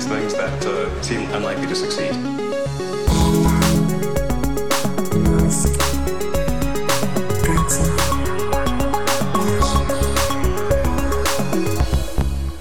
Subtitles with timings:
[0.00, 2.12] things that uh, seem unlikely to succeed.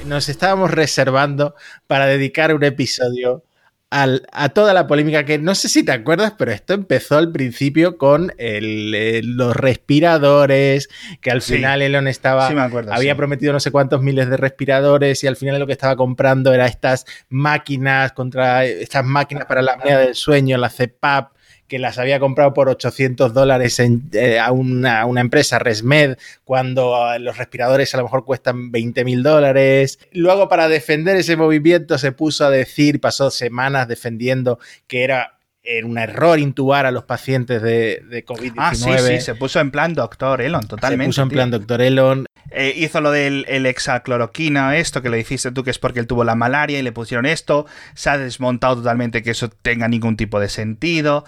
[0.06, 1.56] Nos estábamos reservando
[1.88, 3.46] para dedicar un episodio
[3.94, 7.98] a toda la polémica que no sé si te acuerdas, pero esto empezó al principio
[7.98, 10.88] con los respiradores,
[11.20, 12.48] que al final Elon estaba,
[12.90, 16.54] había prometido no sé cuántos miles de respiradores y al final lo que estaba comprando
[16.54, 21.34] era estas máquinas contra estas máquinas para la apnea del sueño, la CPAP
[21.72, 27.38] que las había comprado por 800 dólares eh, a, una, empresa, Resmed, cuando ah, los
[27.38, 29.98] respiradores a lo mejor cuestan 20 mil dólares.
[30.12, 35.38] Luego, para defender ese movimiento, se puso a decir, pasó semanas defendiendo que era
[35.86, 38.54] un error intubar a los pacientes de, COVID-19.
[38.58, 41.06] Ah, sí, sí, se puso en plan doctor Elon, totalmente.
[41.06, 42.26] Se puso en plan doctor Elon.
[42.50, 46.08] Eh, hizo lo del el hexacloroquina, esto que le dijiste tú que es porque él
[46.08, 47.66] tuvo la malaria y le pusieron esto.
[47.94, 51.24] Se ha desmontado totalmente que eso tenga ningún tipo de sentido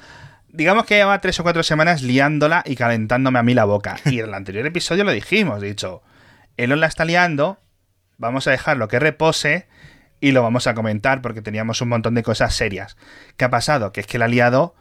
[0.53, 3.97] digamos que lleva tres o cuatro semanas liándola y calentándome a mí la boca.
[4.05, 6.01] Y en el anterior episodio lo dijimos, dicho,
[6.55, 7.59] Elon la está liando,
[8.17, 9.67] vamos a dejarlo que repose
[10.21, 12.95] y lo vamos a comentar porque teníamos un montón de cosas serias.
[13.35, 13.91] ¿Qué ha pasado?
[13.91, 14.75] Que es que la ha liado...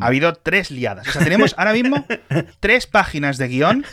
[0.00, 1.06] Ha habido tres liadas.
[1.06, 2.04] O sea, tenemos ahora mismo
[2.60, 3.86] tres páginas de guion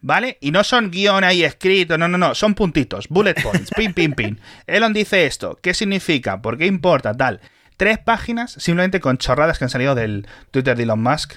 [0.00, 0.38] ¿Vale?
[0.40, 4.12] Y no son guion ahí escrito, no, no, no, son puntitos, bullet points, pin, pin,
[4.12, 4.40] pin.
[4.66, 6.42] Elon dice esto, ¿qué significa?
[6.42, 7.14] ¿Por qué importa?
[7.14, 7.40] Tal
[7.76, 11.34] tres páginas simplemente con chorradas que han salido del Twitter de Elon Musk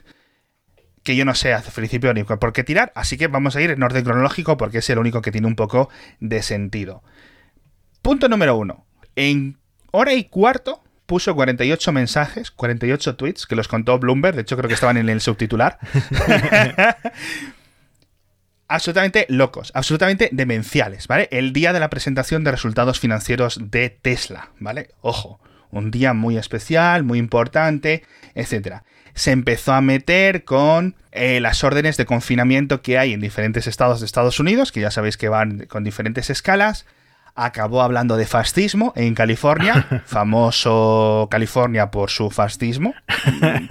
[1.04, 3.72] que yo no sé hace principio ni por qué tirar, así que vamos a ir
[3.72, 7.04] en orden cronológico porque es el único que tiene un poco de sentido.
[8.02, 8.86] Punto número uno.
[9.16, 9.58] En
[9.92, 14.68] hora y cuarto puso 48 mensajes, 48 tweets, que los contó Bloomberg, de hecho creo
[14.68, 15.80] que estaban en el subtitular.
[18.68, 21.28] absolutamente locos, absolutamente demenciales, ¿vale?
[21.32, 24.92] El día de la presentación de resultados financieros de Tesla, ¿vale?
[25.02, 25.40] Ojo
[25.72, 28.04] un día muy especial, muy importante,
[28.36, 28.82] etc.
[29.14, 34.00] Se empezó a meter con eh, las órdenes de confinamiento que hay en diferentes estados
[34.00, 36.86] de Estados Unidos, que ya sabéis que van con diferentes escalas.
[37.36, 42.94] Acabó hablando de fascismo en California, famoso California por su fascismo,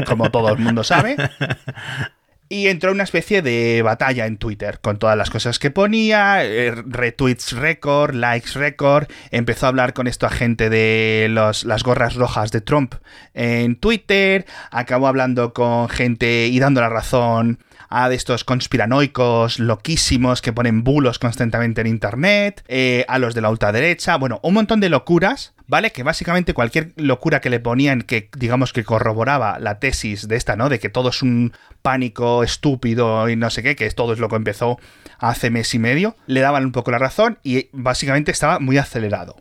[0.07, 1.17] como todo el mundo sabe.
[2.51, 6.73] Y entró una especie de batalla en Twitter con todas las cosas que ponía, eh,
[6.75, 9.07] retweets récord, likes récord.
[9.31, 12.95] Empezó a hablar con esto a gente de los, las gorras rojas de Trump
[13.35, 14.47] en Twitter.
[14.71, 20.85] Acabó hablando con gente y dando la razón a de estos conspiranoicos loquísimos que ponen
[20.85, 25.55] bulos constantemente en internet, eh, a los de la ultraderecha, bueno, un montón de locuras,
[25.67, 25.91] ¿vale?
[25.91, 30.57] Que básicamente cualquier locura que le ponían que digamos que corroboraba la tesis de esta,
[30.57, 30.69] ¿no?
[30.69, 34.29] De que todo es un pánico estúpido y no sé qué, que todo es lo
[34.29, 34.79] que empezó
[35.19, 39.37] hace mes y medio, le daban un poco la razón y básicamente estaba muy acelerado.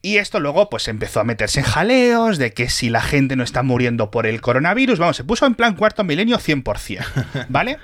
[0.00, 3.42] Y esto luego pues empezó a meterse en jaleos de que si la gente no
[3.42, 7.78] está muriendo por el coronavirus, vamos, se puso en plan cuarto milenio 100%, ¿vale?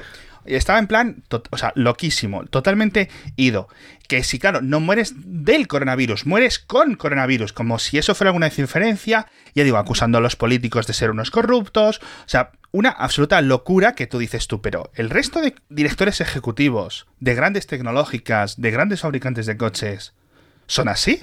[0.47, 3.69] Y estaba en plan, o sea, loquísimo, totalmente ido.
[4.09, 8.51] Que si, claro, no mueres del coronavirus, mueres con coronavirus, como si eso fuera alguna
[8.51, 13.41] diferencia, ya digo, acusando a los políticos de ser unos corruptos, o sea, una absoluta
[13.41, 18.71] locura que tú dices tú, pero el resto de directores ejecutivos, de grandes tecnológicas, de
[18.71, 20.13] grandes fabricantes de coches,
[20.67, 21.21] ¿Son así?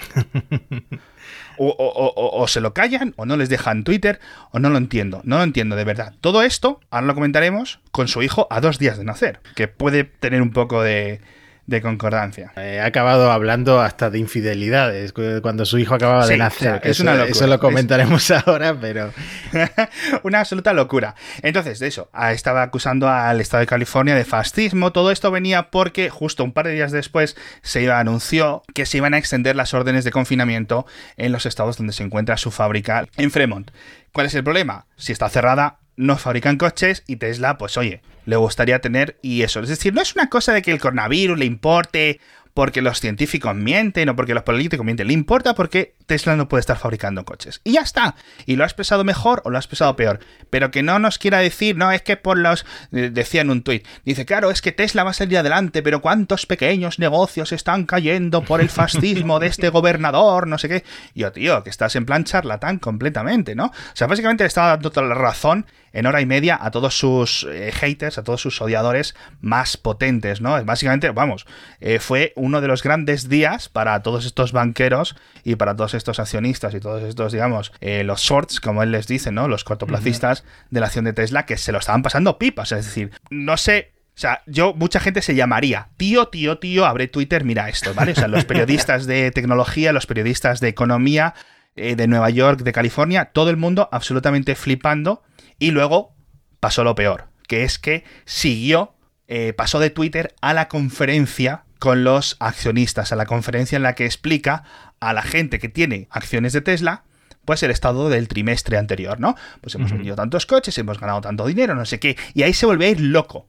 [1.64, 4.20] O, se lo callan, o no les dejan Twitter,
[4.52, 5.22] o no lo entiendo.
[5.26, 6.16] No lo entiendo, de verdad.
[6.20, 10.04] Todo esto, ahora lo comentaremos, con su hijo a dos días de nacer, que puede
[10.06, 11.22] tener un poco de,
[11.72, 12.52] de concordancia.
[12.56, 16.82] He acabado hablando hasta de infidelidades cuando su hijo acababa de nacer.
[16.84, 17.32] es eso, una locura.
[17.32, 19.12] Eso lo comentaremos ahora, pero.
[20.24, 21.16] una absoluta locura.
[21.42, 24.92] Entonces, de eso, ah, estaba acusando al Estado de California de fascismo.
[24.92, 28.98] Todo esto venía porque justo un par de días después se iba, anunció que se
[28.98, 30.86] iban a extender las órdenes de confinamiento
[31.18, 33.72] en los estados donde se encuentra su fábrica en Fremont.
[34.12, 34.88] ¿Cuál es el problema?
[34.98, 39.60] Si está cerrada, no fabrican coches y Tesla, pues oye, le gustaría tener y eso.
[39.60, 42.20] Es decir, no es una cosa de que el coronavirus le importe
[42.56, 46.60] porque los científicos mienten o porque los políticos mienten, le importa porque Tesla no puede
[46.60, 47.62] estar fabricando coches.
[47.64, 48.16] Y ya está.
[48.46, 50.20] Y lo ha expresado mejor o lo ha expresado peor.
[50.50, 52.66] Pero que no nos quiera decir, no, es que por los...
[52.92, 56.02] Eh, decía en un tuit, dice, claro, es que Tesla va a salir adelante, pero
[56.02, 60.48] ¿cuántos pequeños negocios están cayendo por el fascismo de este gobernador?
[60.48, 60.84] No sé qué.
[61.16, 63.68] Yo, tío, que estás en plan charlatán completamente, ¿no?
[63.68, 66.98] O sea, básicamente le estaba dando toda la razón en hora y media a todos
[66.98, 70.64] sus eh, haters, a todos sus odiadores más potentes, ¿no?
[70.64, 71.46] Básicamente, vamos,
[71.80, 76.20] eh, fue uno de los grandes días para todos estos banqueros y para todos estos
[76.20, 79.48] accionistas y todos estos, digamos, eh, los shorts, como él les dice, ¿no?
[79.48, 82.72] Los cortoplacistas de la acción de Tesla, que se lo estaban pasando pipas.
[82.72, 87.08] Es decir, no sé O sea, yo, mucha gente se llamaría, tío, tío, tío, abre
[87.08, 88.12] Twitter, mira esto, ¿vale?
[88.12, 91.34] O sea, los periodistas de tecnología, los periodistas de economía
[91.76, 95.24] eh, de Nueva York, de California, todo el mundo absolutamente flipando.
[95.60, 96.14] Y luego
[96.60, 98.96] pasó lo peor, que es que siguió,
[99.28, 103.96] eh, pasó de Twitter a la conferencia con los accionistas, a la conferencia en la
[103.96, 104.66] que explica
[105.00, 107.06] a la gente que tiene acciones de Tesla,
[107.44, 109.36] pues el estado del trimestre anterior, ¿no?
[109.62, 112.68] Pues hemos vendido tantos coches, hemos ganado tanto dinero, no sé qué, y ahí se
[112.68, 113.48] vuelve a ir loco,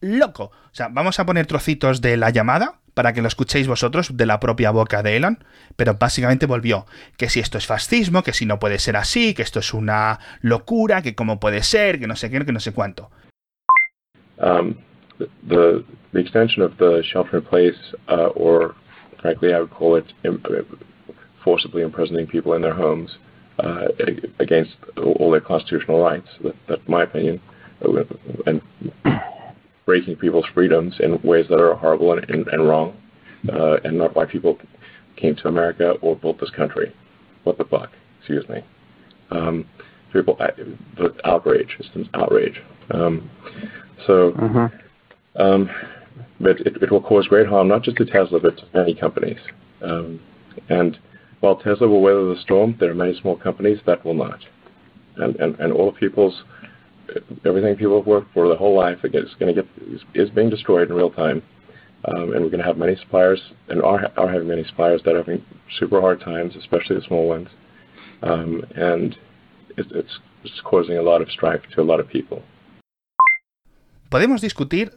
[0.00, 0.46] loco.
[0.46, 4.26] O sea, vamos a poner trocitos de la llamada para que lo escuchéis vosotros de
[4.26, 5.44] la propia boca de Elon,
[5.76, 6.84] pero básicamente volvió
[7.16, 10.18] que si esto es fascismo, que si no puede ser así, que esto es una
[10.40, 13.12] locura, que cómo puede ser, que no sé qué, que no sé cuánto.
[14.38, 14.74] Um,
[15.18, 17.76] the, the extension of the shelter in place,
[18.08, 18.74] uh, or
[19.20, 20.06] frankly, I would call it
[21.44, 23.10] forcibly imprisoning people in their homes
[23.58, 23.88] uh,
[24.38, 26.28] against all their constitutional rights.
[26.68, 27.40] That, my opinion.
[28.46, 28.60] And
[29.86, 32.96] breaking people's freedoms in ways that are horrible and, and, and wrong,
[33.50, 34.58] uh, and not why people
[35.16, 36.94] came to America or built this country.
[37.44, 37.90] What the fuck?
[38.18, 38.62] Excuse me.
[39.30, 39.64] Um,
[40.12, 40.36] people,
[40.96, 42.60] the outrage, it's an outrage.
[42.90, 43.30] Um,
[44.06, 44.66] so, mm-hmm.
[45.36, 45.70] Um,
[46.40, 49.38] but it, it will cause great harm not just to Tesla but to many companies.
[49.82, 50.20] Um,
[50.68, 50.98] and
[51.40, 54.40] while Tesla will weather the storm, there are many small companies that will not.
[55.16, 56.42] And, and, and all the people's
[57.44, 60.50] everything people have worked for their whole life is going to get is, is being
[60.50, 61.42] destroyed in real time.
[62.04, 65.14] Um, and we're going to have many suppliers, and are, are having many suppliers that
[65.16, 65.44] are having
[65.80, 67.48] super hard times, especially the small ones.
[68.22, 69.14] Um, and
[69.76, 72.42] it, it's, it's causing a lot of strife to a lot of people.
[74.10, 74.92] Podemos discutir,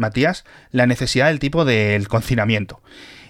[0.00, 2.82] Matías, la necesidad del tipo del confinamiento.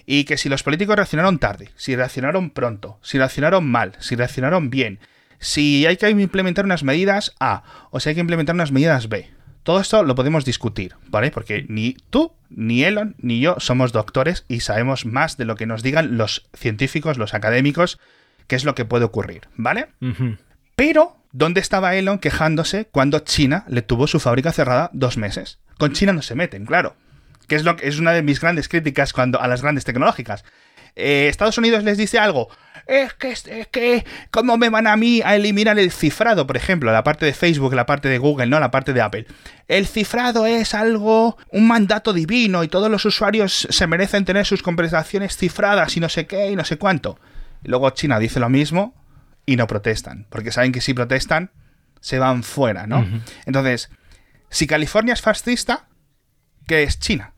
[0.07, 4.71] Y que si los políticos reaccionaron tarde, si reaccionaron pronto, si reaccionaron mal, si reaccionaron
[4.71, 4.99] bien,
[5.39, 9.31] si hay que implementar unas medidas A o si hay que implementar unas medidas B.
[9.63, 11.31] Todo esto lo podemos discutir, ¿vale?
[11.31, 15.67] Porque ni tú, ni Elon, ni yo somos doctores y sabemos más de lo que
[15.67, 17.99] nos digan los científicos, los académicos,
[18.47, 19.89] qué es lo que puede ocurrir, ¿vale?
[20.77, 25.59] Pero, ¿dónde estaba Elon quejándose cuando China le tuvo su fábrica cerrada dos meses?
[25.81, 26.95] Con China no se meten, claro.
[27.49, 30.45] Que es, lo que es una de mis grandes críticas cuando, a las grandes tecnológicas.
[30.95, 32.49] Eh, Estados Unidos les dice algo,
[32.87, 36.47] es que, es que, ¿cómo me van a mí a eliminar el cifrado?
[36.47, 39.27] Por ejemplo, la parte de Facebook, la parte de Google, no la parte de Apple.
[39.69, 44.63] El cifrado es algo, un mandato divino y todos los usuarios se merecen tener sus
[44.63, 47.19] conversaciones cifradas y no sé qué y no sé cuánto.
[47.63, 48.95] Y luego China dice lo mismo
[49.47, 51.51] y no protestan, porque saben que si protestan
[52.01, 53.07] se van fuera, ¿no?
[53.47, 53.91] Entonces,
[54.51, 55.89] si California es fascista,
[56.67, 57.33] ¿qué es China?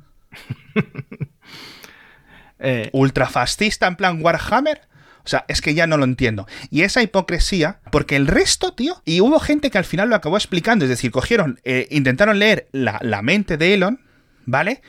[2.59, 4.81] eh, ¿Ultrafascista en plan Warhammer?
[5.25, 6.47] O sea, es que ya no lo entiendo.
[6.71, 10.37] Y esa hipocresía, porque el resto, tío, y hubo gente que al final lo acabó
[10.37, 14.01] explicando, es decir, cogieron, eh, intentaron leer la, la mente de Elon,
[14.47, 14.83] ¿vale?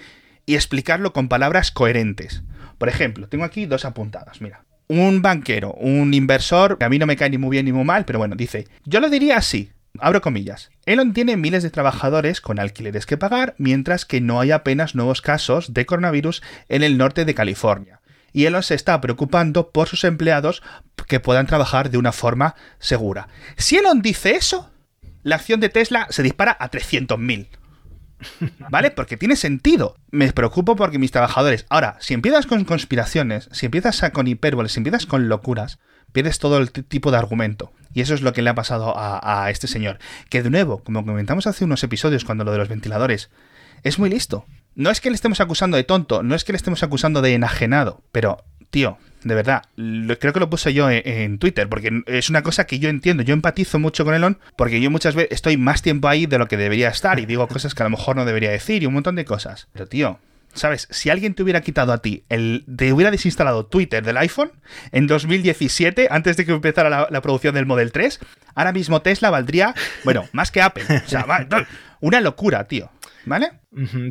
[0.45, 2.41] Y explicarlo con palabras coherentes.
[2.77, 4.65] Por ejemplo, tengo aquí dos apuntadas, mira.
[4.87, 7.85] Un banquero, un inversor, que a mí no me cae ni muy bien ni muy
[7.85, 10.69] mal, pero bueno, dice, yo lo diría así, abro comillas.
[10.85, 15.21] Elon tiene miles de trabajadores con alquileres que pagar, mientras que no hay apenas nuevos
[15.21, 18.01] casos de coronavirus en el norte de California
[18.33, 20.63] y Elon se está preocupando por sus empleados
[21.07, 23.29] que puedan trabajar de una forma segura.
[23.55, 24.71] Si Elon dice eso,
[25.21, 27.47] la acción de Tesla se dispara a 300.000.
[28.69, 28.91] ¿Vale?
[28.91, 29.97] Porque tiene sentido.
[30.09, 31.65] Me preocupo porque mis trabajadores.
[31.69, 35.79] Ahora, si empiezas con conspiraciones, si empiezas con hipérboles, si empiezas con locuras,
[36.13, 37.73] pierdes todo el tipo de argumento.
[37.93, 39.99] Y eso es lo que le ha pasado a, a este señor.
[40.29, 43.29] Que de nuevo, como comentamos hace unos episodios cuando lo de los ventiladores,
[43.83, 44.45] es muy listo
[44.75, 47.33] no es que le estemos acusando de tonto, no es que le estemos acusando de
[47.33, 52.41] enajenado, pero, tío, de verdad, creo que lo puse yo en, Twitter, porque es una
[52.41, 55.81] cosa que yo entiendo, yo empatizo mucho con Elon, porque yo muchas veces estoy más
[55.81, 58.25] tiempo ahí de lo que debería estar y digo cosas que a lo mejor no
[58.25, 59.67] debería decir y un montón de cosas.
[59.71, 60.19] Pero, tío,
[60.53, 60.87] ¿sabes?
[60.91, 64.51] Si alguien te hubiera quitado a ti, el, te hubiera desinstalado Twitter del iPhone
[64.91, 68.19] en 2017, antes de que empezara la, la producción del Model 3,
[68.55, 70.83] ahora mismo Tesla valdría, bueno, más que Apple.
[71.05, 71.25] O sea,
[71.99, 72.89] una locura, tío.
[73.25, 73.51] ¿Vale?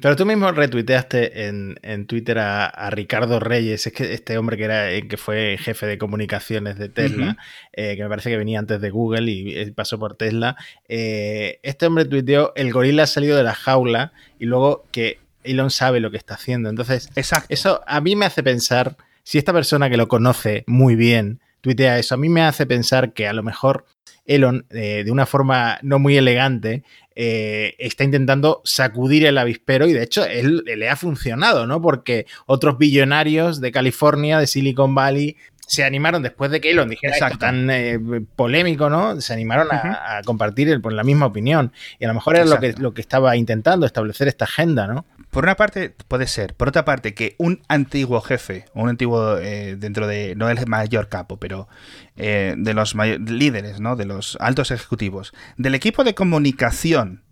[0.00, 4.90] Pero tú mismo retuiteaste en, Twitter a, Ricardo Reyes, es que este hombre que era
[4.90, 7.36] eh, que fue jefe de comunicaciones de Tesla,
[7.72, 10.56] eh, que me parece que venía antes de Google y, eh, pasó por Tesla.
[10.88, 16.00] este hombre tuiteó: el gorila ha salido de la jaula y luego que Elon sabe
[16.00, 16.68] lo que está haciendo.
[16.68, 17.10] Entonces,
[17.48, 21.98] eso a mí me hace pensar, si esta persona que lo conoce muy bien tuitea
[21.98, 23.86] eso, a mí me hace pensar que a lo mejor
[24.26, 26.82] Elon, de una forma no muy elegante,
[27.14, 31.82] eh, está intentando sacudir el avispero y de hecho él, le ha funcionado, ¿no?
[31.82, 37.16] Porque otros billonarios de California, de Silicon Valley, se animaron después de que Elon dijera
[37.16, 37.98] esto tan eh,
[38.36, 39.20] polémico, ¿no?
[39.20, 41.72] Se animaron a, compartir el, la misma opinión.
[41.98, 45.04] Y a lo mejor era lo que, lo que estaba intentando, establecer esta agenda, ¿no?
[45.32, 46.52] Por una parte, puede ser.
[46.52, 51.08] Por otra parte, que un antiguo jefe, un antiguo eh, dentro de, no el mayor
[51.08, 51.68] capo, pero
[52.16, 53.96] eh, de los líderes, ¿no?
[53.96, 57.24] De los altos ejecutivos, del equipo de comunicación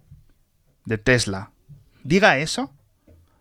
[0.87, 1.51] de Tesla,
[2.03, 2.73] diga eso,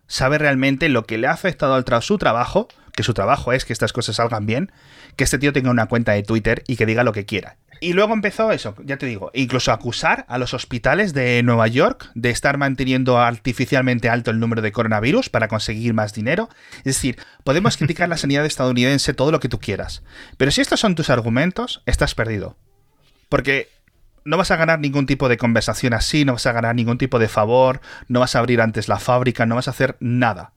[0.08, 3.72] sabe realmente lo que le ha afectado al su trabajo que su trabajo es que
[3.72, 4.74] estas cosas salgan bien,
[5.16, 7.56] que este tío tenga una cuenta de Twitter y que diga lo que quiera.
[7.82, 12.12] Y luego empezó eso, ya te digo, incluso acusar a los hospitales de Nueva York
[12.14, 16.50] de estar manteniendo artificialmente alto el número de coronavirus para conseguir más dinero.
[16.80, 20.04] Es decir, podemos criticar la sanidad estadounidense todo lo que tú quieras,
[20.38, 22.58] pero si estos son tus argumentos, estás perdido.
[23.30, 23.70] Porque
[24.26, 27.20] no vas a ganar ningún tipo de conversación así, no vas a ganar ningún tipo
[27.20, 30.52] de favor, no vas a abrir antes la fábrica, no vas a hacer nada.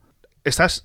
[0.45, 0.85] Estás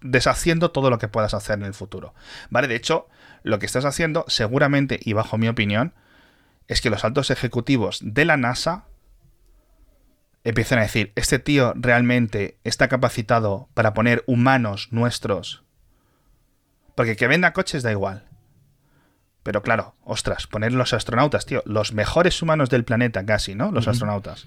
[0.00, 2.14] deshaciendo todo lo que puedas hacer en el futuro.
[2.50, 2.68] ¿Vale?
[2.68, 3.08] De hecho,
[3.44, 5.94] lo que estás haciendo, seguramente, y bajo mi opinión,
[6.66, 8.86] es que los altos ejecutivos de la NASA
[10.44, 15.62] empiecen a decir, este tío realmente está capacitado para poner humanos nuestros.
[16.94, 18.24] Porque que venda coches da igual.
[19.42, 23.70] Pero claro, ostras, poner los astronautas, tío, los mejores humanos del planeta casi, ¿no?
[23.72, 24.46] Los astronautas.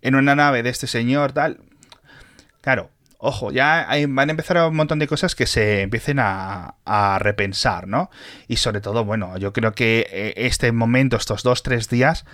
[0.00, 1.60] En una nave de este señor, tal.
[2.62, 2.90] Claro,
[3.24, 6.74] ojo, ya van a empezar un montón de cosas que se empiecen a,
[7.18, 8.10] repensar, ¿no?
[8.48, 12.24] Y sobre todo, bueno, yo creo que eh, este momento, estos dos, tres días,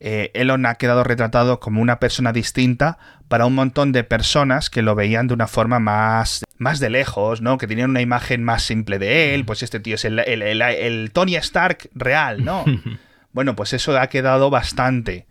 [0.00, 2.98] eh, Elon ha quedado retratado como una persona distinta
[3.28, 7.40] para un montón de personas que lo veían de una forma más, más de lejos,
[7.40, 7.56] ¿no?
[7.56, 11.36] Que tenían una imagen más simple de él, pues este tío es el, el Tony
[11.36, 12.64] Stark real, ¿no?
[13.32, 15.26] bueno, pues eso ha quedado bastante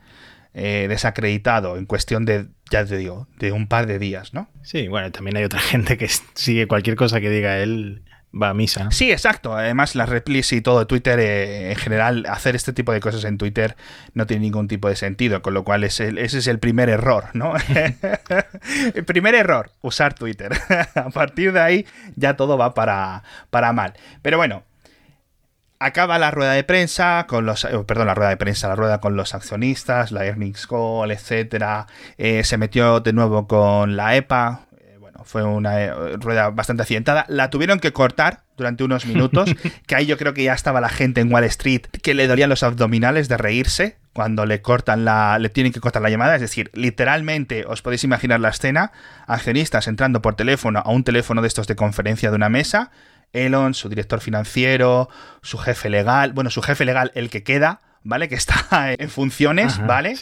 [0.55, 4.49] eh, desacreditado en cuestión de, ya te digo, de un par de días, ¿no?
[4.63, 8.03] Sí, bueno, también hay otra gente que sigue cualquier cosa que diga él
[8.33, 8.89] va a misa.
[8.91, 9.55] Sí, exacto.
[9.55, 13.37] Además, las replis y todo Twitter, eh, en general, hacer este tipo de cosas en
[13.37, 13.75] Twitter
[14.13, 17.53] no tiene ningún tipo de sentido, con lo cual ese es el primer error, ¿no?
[18.95, 20.51] el primer error, usar Twitter.
[20.95, 23.93] a partir de ahí ya todo va para, para mal.
[24.21, 24.63] Pero bueno,
[25.83, 28.99] acaba la rueda de prensa con los, eh, perdón, la rueda de prensa, la rueda
[28.99, 31.87] con los accionistas, la earnings call, etcétera.
[32.17, 34.67] Eh, se metió de nuevo con la EPA.
[34.79, 37.25] Eh, bueno, fue una rueda bastante accidentada.
[37.27, 39.49] La tuvieron que cortar durante unos minutos,
[39.87, 42.49] que ahí yo creo que ya estaba la gente en Wall Street que le dolían
[42.49, 46.41] los abdominales de reírse cuando le cortan la, le tienen que cortar la llamada, es
[46.41, 48.91] decir, literalmente os podéis imaginar la escena,
[49.25, 52.91] accionistas entrando por teléfono a un teléfono de estos de conferencia de una mesa,
[53.33, 55.09] Elon, su director financiero,
[55.41, 58.29] su jefe legal, bueno, su jefe legal, el que queda, ¿vale?
[58.29, 60.15] Que está en funciones, ¿vale?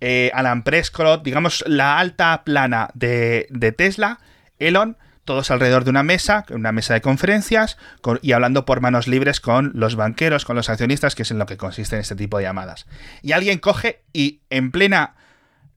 [0.00, 4.18] Eh, Alan Prescott, digamos, la alta plana de, Tesla,
[4.58, 7.78] Elon, todos alrededor de una mesa, una mesa de conferencias,
[8.20, 11.46] y hablando por manos libres con los banqueros, con los accionistas, que es en lo
[11.46, 12.86] que consiste en este tipo de llamadas.
[13.22, 15.14] Y alguien coge y en plena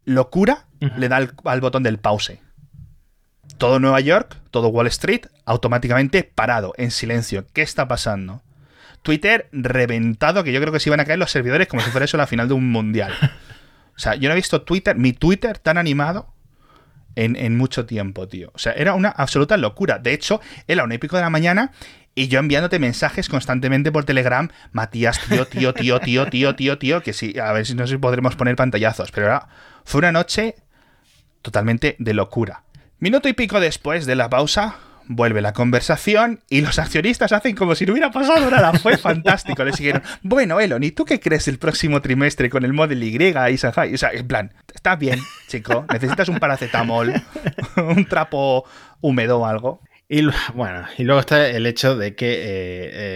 [0.06, 0.66] locura
[0.98, 2.40] le da al botón del pause
[3.58, 7.46] todo Nueva York, todo Wall Street, automáticamente parado, en silencio.
[7.54, 8.42] ¿Qué está pasando?
[9.02, 12.06] Twitter reventado, que yo creo que se iban a caer los servidores como si fuera
[12.06, 13.14] eso la final de un mundial.
[13.96, 16.34] O sea, yo no he visto Twitter, mi Twitter tan animado
[17.16, 18.50] en, mucho tiempo, tío.
[18.54, 20.00] O sea, era una absoluta locura.
[20.00, 21.72] De hecho, era un épico de la mañana
[22.16, 27.04] y yo enviándote mensajes constantemente por Telegram, Matías, tío, tío, tío, tío, tío, tío, tío,
[27.04, 29.50] que sí, a ver si no sé si podremos poner pantallazos, pero era,
[29.84, 30.56] fue una noche
[31.42, 32.64] totalmente de locura.
[33.02, 34.76] Minuto y pico después de la pausa,
[35.08, 38.74] vuelve la conversación y los accionistas hacen como si no hubiera pasado nada.
[38.74, 39.64] Fue fantástico.
[39.64, 43.16] Le siguieron, bueno, Elon, ¿y tú qué crees el próximo trimestre con el Model Y
[43.16, 43.94] y Shanghai?
[43.94, 47.14] O sea, en plan, está bien, chico, necesitas un paracetamol,
[47.78, 48.66] un trapo
[49.00, 49.82] húmedo o algo.
[50.12, 50.24] Y
[50.56, 52.40] bueno, y luego está el hecho de que eh,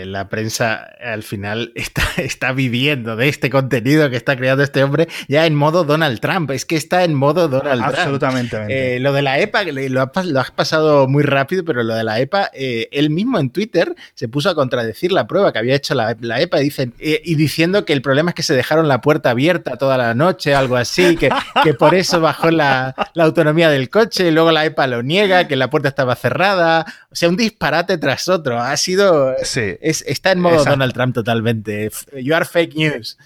[0.04, 4.84] eh, la prensa al final está, está viviendo de este contenido que está creando este
[4.84, 6.52] hombre ya en modo Donald Trump.
[6.52, 7.98] Es que está en modo Donald Trump.
[7.98, 8.58] Absolutamente.
[8.70, 10.02] Eh, lo de la EPA, lo,
[10.40, 14.52] has pasado muy rápido, pero lo de la EPA, él mismo en Twitter se puso
[14.52, 18.30] a contradecir la prueba que había hecho la, EPA dicen, y diciendo que el problema
[18.30, 21.32] es que se dejaron la puerta abierta toda la noche, algo así, que,
[21.64, 25.48] que por eso bajó la, la autonomía del coche, y luego la EPA lo niega,
[25.48, 28.60] que la puerta estaba cerrada o sea, un disparate tras otro.
[28.60, 29.36] Ha sido.
[29.44, 29.78] Sí.
[29.82, 31.92] está en modo Donald Trump totalmente.
[32.14, 33.18] You are fake news.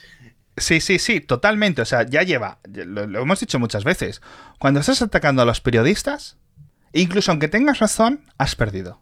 [0.58, 1.82] Sí, sí, sí, totalmente.
[1.82, 2.60] O sea, ya lleva.
[2.74, 4.22] Lo, hemos dicho muchas veces.
[4.58, 6.38] Cuando estás atacando a los periodistas,
[6.94, 9.00] incluso aunque tengas razón, has perdido.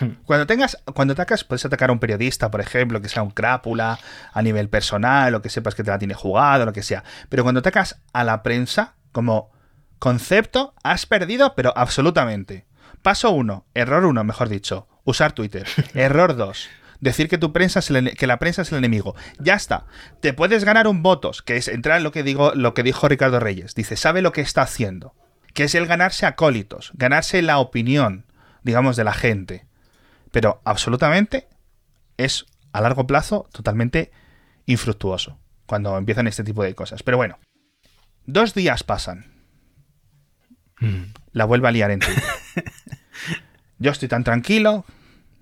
[0.00, 0.16] Hmm.
[0.24, 3.98] Cuando tengas, cuando atacas, puedes atacar a un periodista, por ejemplo, que sea un crápula
[4.32, 7.04] a nivel personal, o que sepas que te la tiene jugado, lo que sea.
[7.28, 9.52] Pero cuando atacas a la prensa, como
[10.00, 12.66] concepto, has perdido, pero absolutamente.
[13.02, 14.88] Paso 1, error 1, mejor dicho.
[15.04, 15.66] usar Twitter.
[15.94, 16.68] Error 2.
[17.00, 19.16] Decir que tu prensa es el, que la prensa es el enemigo.
[19.40, 19.86] Ya está.
[20.20, 23.08] Te puedes ganar un votos, que es entrar en lo que digo, lo que dijo
[23.08, 23.74] Ricardo Reyes.
[23.74, 25.14] Dice, sabe lo que está haciendo.
[25.52, 28.26] Que es el ganarse acólitos, ganarse la opinión,
[28.62, 29.66] digamos, de la gente.
[30.30, 31.48] Pero absolutamente
[32.16, 34.12] es a largo plazo totalmente
[34.66, 37.02] infructuoso cuando empiezan este tipo de cosas.
[37.02, 37.40] Pero bueno,
[38.26, 39.42] dos días pasan.
[41.32, 42.22] La vuelve a liar en Twitter.
[43.82, 44.84] Yo estoy tan tranquilo,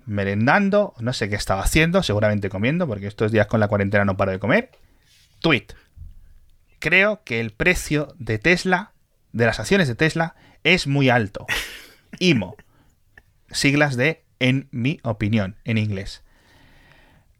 [0.07, 4.17] merendando, no sé qué estaba haciendo, seguramente comiendo, porque estos días con la cuarentena no
[4.17, 4.71] paro de comer.
[5.39, 5.67] Tweet.
[6.79, 8.93] Creo que el precio de Tesla,
[9.31, 11.45] de las acciones de Tesla, es muy alto.
[12.19, 12.55] IMO.
[13.51, 16.23] Siglas de en mi opinión, en inglés.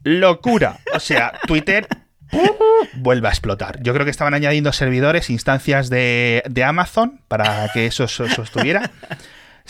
[0.04, 0.82] Locura.
[0.94, 1.88] O sea, Twitter
[2.94, 3.82] vuelve a explotar.
[3.82, 8.92] Yo creo que estaban añadiendo servidores, instancias de, Amazon para que eso, estuviera.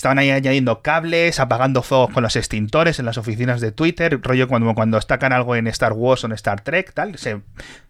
[0.01, 4.47] Estaban ahí añadiendo cables, apagando fuegos con los extintores en las oficinas de Twitter, rollo
[4.47, 7.41] cuando, cuando destacan algo en Star Wars o en Star Trek, tal, se,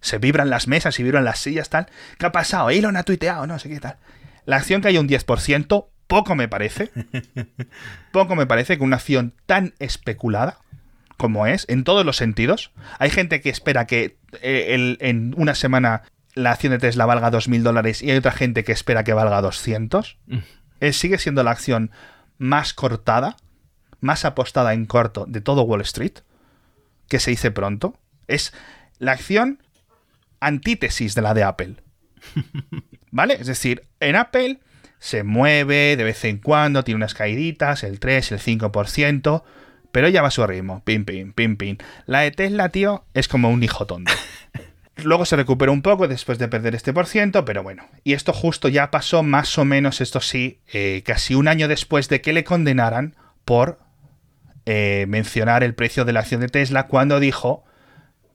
[0.01, 1.88] se vibran las mesas y vibran las sillas, tal.
[2.20, 2.70] ¿Qué ha pasado?
[2.70, 3.96] Elon ha tuiteado, no sé qué tal.
[4.44, 6.91] La acción que hay un 10%, poco me parece.
[8.12, 10.58] Poco me parece que una acción tan especulada
[11.15, 12.74] como es, en todos los sentidos.
[13.00, 16.01] Hay gente que espera que eh, en una semana
[16.36, 19.41] la acción de Tesla valga 2.000 dólares y hay otra gente que espera que valga
[19.41, 20.18] 200.
[20.82, 20.86] Mm.
[20.86, 21.92] Eh, sigue siendo la acción
[22.38, 23.38] más cortada,
[24.00, 26.20] más apostada en corto de todo Wall Street,
[27.08, 27.98] que se dice pronto.
[28.28, 28.54] Es
[29.00, 29.62] la acción
[30.40, 31.76] antítesis de la de Apple.
[33.12, 33.36] ¿Vale?
[33.36, 34.60] Es decir, en Apple
[35.00, 39.44] se mueve de vez en cuando, tiene unas caíditas, el 3, el 5%,
[39.92, 41.78] pero ella va a su ritmo, pim, pim, pim, pim.
[42.06, 44.12] La de Tesla, tío, es como un hijo tonto.
[45.03, 47.86] Luego se recuperó un poco después de perder este por ciento, pero bueno.
[48.03, 52.10] Y esto justo ya pasó más o menos, esto sí, eh, casi un año después
[52.10, 53.15] de que le condenaran
[53.46, 53.79] por
[54.65, 57.63] eh, mencionar el precio de la acción de Tesla cuando dijo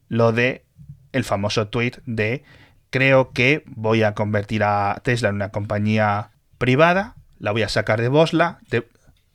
[0.09, 0.65] lo de
[1.13, 2.43] el famoso tweet de
[2.91, 8.01] creo que voy a convertir a Tesla en una compañía privada, la voy a sacar
[8.01, 8.89] de bolsa, de,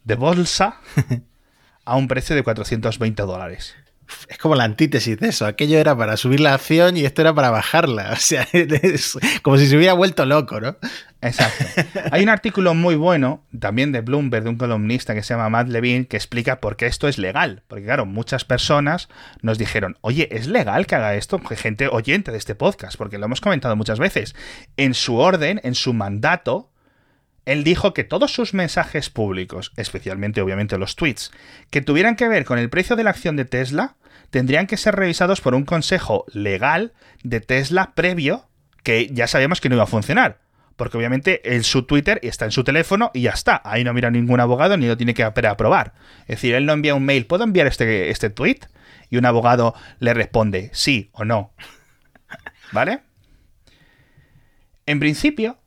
[0.03, 0.79] de bolsa
[1.85, 3.75] a un precio de 420 dólares.
[4.27, 5.46] Es como la antítesis de eso.
[5.46, 8.12] Aquello era para subir la acción y esto era para bajarla.
[8.21, 10.78] O sea, es como si se hubiera vuelto loco, ¿no?
[11.21, 11.65] Exacto.
[12.12, 15.69] Hay un artículo muy bueno, también de Bloomberg, de un columnista que se llama Matt
[15.69, 17.63] Levine, que explica por qué esto es legal.
[17.67, 19.10] Porque, claro, muchas personas
[19.41, 21.39] nos dijeron, oye, ¿es legal que haga esto?
[21.39, 24.36] Gente oyente de este podcast, porque lo hemos comentado muchas veces.
[24.78, 26.71] En su orden, en su mandato,
[27.45, 31.32] él dijo que todos sus mensajes públicos, especialmente obviamente los tweets,
[31.69, 33.95] que tuvieran que ver con el precio de la acción de Tesla,
[34.32, 38.48] tendrían que ser revisados por un consejo legal de Tesla previo,
[38.82, 40.39] que ya sabíamos que no iba a funcionar.
[40.78, 43.62] Porque obviamente en su Twitter está en su teléfono y ya está.
[43.63, 45.94] Ahí no mira ningún abogado ni lo tiene que aprobar.
[46.22, 48.62] Es decir, él no envía un mail, ¿puedo enviar este, este tweet?
[49.10, 51.54] Y un abogado le responde sí o no.
[52.72, 53.02] ¿Vale?
[54.88, 55.58] En principio,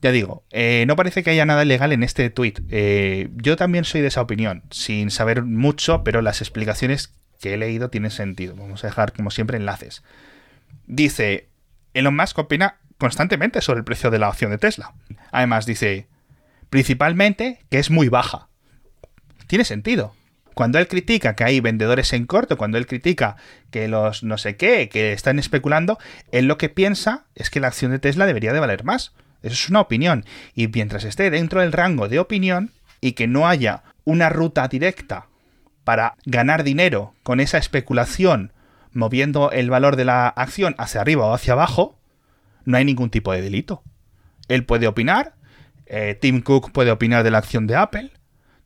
[0.00, 2.54] ya digo, eh, no parece que haya nada ilegal en este tweet.
[2.70, 7.56] Eh, yo también soy de esa opinión, sin saber mucho, pero las explicaciones que he
[7.58, 8.54] leído tienen sentido.
[8.56, 10.04] Vamos a dejar, como siempre, enlaces.
[10.86, 11.48] Dice,
[11.92, 14.94] Elon Musk opina constantemente sobre el precio de la opción de Tesla.
[15.32, 16.06] Además, dice,
[16.70, 18.48] principalmente que es muy baja.
[19.48, 20.14] Tiene sentido.
[20.54, 23.36] Cuando él critica que hay vendedores en corto, cuando él critica
[23.72, 25.98] que los no sé qué, que están especulando,
[26.30, 29.14] él lo que piensa es que la acción de Tesla debería de valer más.
[29.42, 30.24] Eso es una opinión.
[30.54, 35.26] Y mientras esté dentro del rango de opinión y que no haya una ruta directa
[35.84, 38.52] para ganar dinero con esa especulación
[38.92, 41.98] moviendo el valor de la acción hacia arriba o hacia abajo,
[42.64, 43.82] no hay ningún tipo de delito.
[44.48, 45.34] Él puede opinar,
[45.86, 48.10] eh, Tim Cook puede opinar de la acción de Apple,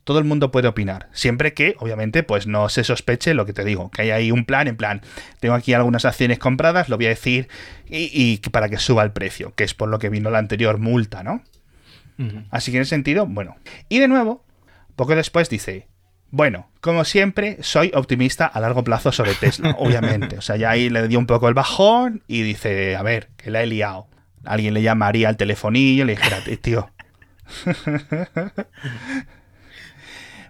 [0.03, 3.65] todo el mundo puede opinar, siempre que, obviamente, pues no se sospeche lo que te
[3.65, 5.01] digo, que hay ahí un plan, en plan,
[5.41, 7.49] tengo aquí algunas acciones compradas, lo voy a decir,
[7.89, 11.23] y, para que suba el precio, que es por lo que vino la anterior multa,
[11.23, 11.43] ¿no?
[12.49, 13.57] Así que en ese sentido, bueno.
[13.89, 14.43] Y de nuevo,
[14.95, 15.87] poco después dice,
[16.29, 20.37] bueno, como siempre, soy optimista a largo plazo sobre Tesla, obviamente.
[20.37, 23.51] O sea, ya ahí le dio un poco el bajón y dice, a ver, que
[23.51, 24.07] la he liado.
[24.45, 26.89] Alguien le llamaría al telefonillo y le dijera, tío.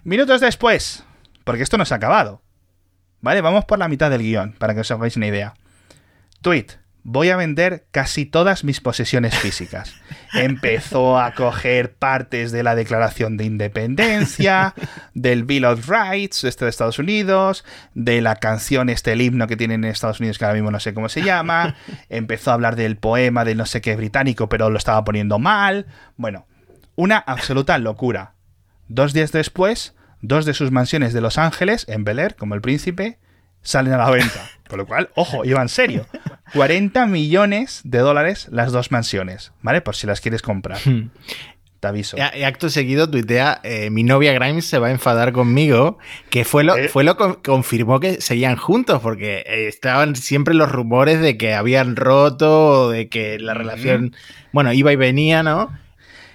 [0.04, 1.04] Minutos después,
[1.44, 2.42] porque esto no se ha acabado.
[3.20, 5.54] Vale, vamos por la mitad del guion, para que os hagáis una idea.
[6.40, 6.66] Tweet.
[7.10, 9.94] Voy a vender casi todas mis posesiones físicas.
[10.34, 14.74] Empezó a coger partes de la Declaración de Independencia,
[15.14, 19.56] del Bill of Rights este de Estados Unidos, de la canción, este el himno que
[19.56, 21.76] tienen en Estados Unidos, que ahora mismo no sé cómo se llama.
[22.10, 25.86] Empezó a hablar del poema de no sé qué británico, pero lo estaba poniendo mal.
[26.18, 26.46] Bueno,
[26.94, 28.34] una absoluta locura.
[28.88, 32.60] Dos días después, dos de sus mansiones de Los Ángeles, en Bel Air, como el
[32.60, 33.18] príncipe,
[33.62, 34.50] salen a la venta.
[34.68, 36.06] Con lo cual, ojo, iba en serio.
[36.54, 39.80] 40 millones de dólares las dos mansiones, ¿vale?
[39.80, 40.78] Por si las quieres comprar.
[40.84, 41.10] Hmm.
[41.80, 42.16] Te aviso.
[42.16, 46.64] Y, acto seguido tuitea, eh, mi novia Grimes se va a enfadar conmigo, que fue
[46.64, 46.88] lo, Eh.
[46.88, 51.54] fue lo que confirmó que seguían juntos, porque eh, estaban siempre los rumores de que
[51.54, 53.58] habían roto, de que la Ujú.
[53.60, 54.16] relación,
[54.52, 55.70] bueno, iba y venía, ¿no?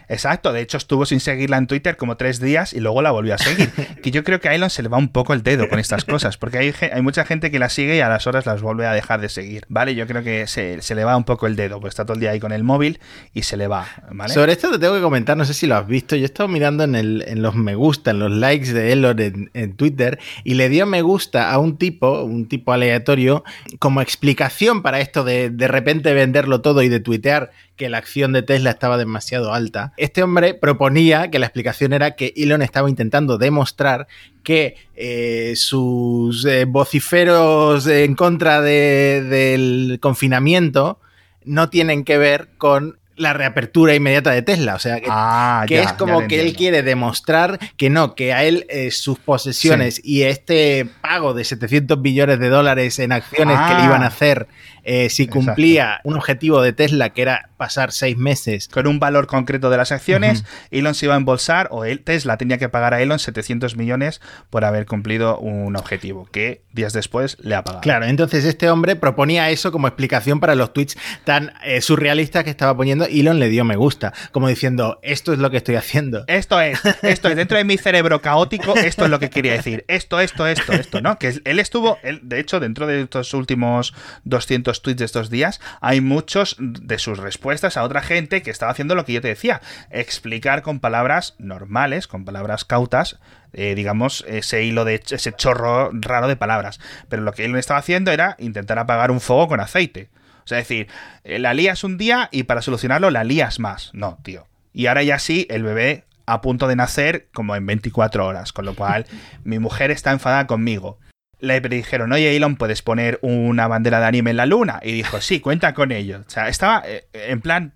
[0.09, 3.35] Exacto, de hecho estuvo sin seguirla en Twitter como tres días y luego la volvió
[3.35, 3.69] a seguir.
[4.03, 6.05] que yo creo que a Elon se le va un poco el dedo con estas
[6.05, 8.93] cosas, porque hay, mucha gente que la sigue y a las horas las vuelve a
[8.93, 9.95] dejar de seguir, ¿vale?
[9.95, 12.19] Yo creo que se, se le va un poco el dedo, pues está todo el
[12.19, 12.99] día ahí con el móvil
[13.33, 14.33] y se le va, ¿vale?
[14.33, 16.15] Sobre esto te tengo que comentar, no sé si lo has visto.
[16.15, 19.19] Yo he estado mirando en, el, en los me gusta, en los likes de Elon
[19.19, 23.43] en, en Twitter, y le dio me gusta a un tipo, un tipo aleatorio,
[23.79, 28.33] como explicación para esto de de repente venderlo todo y de tuitear que la acción
[28.33, 29.92] de Tesla estaba demasiado alta.
[29.97, 34.07] Este hombre proponía que la explicación era que Elon estaba intentando demostrar
[34.43, 40.99] que eh, sus eh, vociferos en contra de- del confinamiento
[41.45, 44.73] no tienen que ver con la reapertura inmediata de Tesla.
[44.73, 48.33] O sea, que, Ah, que ya, es como que él quiere demostrar que no, que
[48.33, 53.55] a él eh, sus posesiones y este pago de 700 billones de dólares en acciones
[53.67, 53.85] que le Ah.
[53.85, 54.47] iban a hacer
[54.83, 55.45] eh, si Exacto.
[55.45, 59.77] cumplía un objetivo de Tesla que era pasar seis meses Con un valor concreto de
[59.77, 63.19] las acciones, Elon se iba a embolsar, o él, Tesla tenía que pagar a Elon
[63.19, 67.81] 700 millones por haber cumplido un objetivo, que días después le ha pagado.
[67.81, 72.49] Claro, entonces este hombre proponía eso como explicación para los tweets tan eh, surrealistas que
[72.49, 73.05] estaba poniendo.
[73.05, 76.25] Elon le dio me gusta, como diciendo, esto es lo que estoy haciendo.
[76.33, 79.85] Esto es, esto es, dentro de mi cerebro caótico, esto es lo que quería decir.
[79.87, 81.17] Esto, esto, esto, esto, ¿no?
[81.17, 83.93] Que él estuvo, él, de hecho, dentro de estos últimos
[84.23, 88.71] 200 tweets de estos días, hay muchos de sus respuestas a otra gente que estaba
[88.71, 93.19] haciendo lo que yo te decía, explicar con palabras normales, con palabras cautas,
[93.53, 96.79] eh, digamos, ese hilo de ese chorro raro de palabras.
[97.09, 100.09] Pero lo que él estaba haciendo era intentar apagar un fuego con aceite.
[100.43, 100.87] O sea, decir,
[101.23, 103.91] eh, la lías un día y para solucionarlo la lías más.
[103.93, 104.47] No, tío.
[104.73, 108.65] Y ahora ya sí, el bebé a punto de nacer como en 24 horas, con
[108.65, 109.05] lo cual
[109.43, 110.99] mi mujer está enfadada conmigo.
[111.43, 114.79] Le dijeron, oye Elon, ¿puedes poner una bandera de anime en la luna?
[114.81, 116.21] Y dijo, sí, cuenta con ello.
[116.25, 117.73] O sea, estaba eh, en plan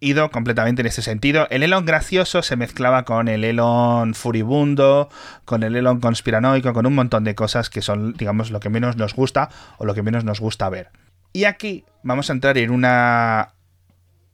[0.00, 1.46] ido completamente en ese sentido.
[1.48, 5.08] El Elon gracioso se mezclaba con el Elon furibundo,
[5.46, 8.98] con el Elon conspiranoico, con un montón de cosas que son, digamos, lo que menos
[8.98, 9.48] nos gusta
[9.78, 10.90] o lo que menos nos gusta ver.
[11.32, 13.54] Y aquí vamos a entrar en una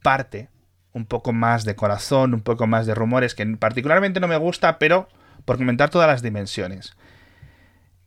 [0.01, 0.49] parte
[0.91, 4.77] un poco más de corazón, un poco más de rumores, que particularmente no me gusta,
[4.77, 5.07] pero
[5.45, 6.97] por comentar todas las dimensiones.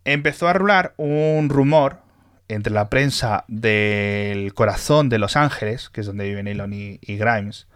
[0.07, 1.99] Empezó a rular un rumor
[2.47, 7.17] entre la prensa del corazón de Los Ángeles, que es donde viven Elon y, y
[7.17, 7.67] Grimes,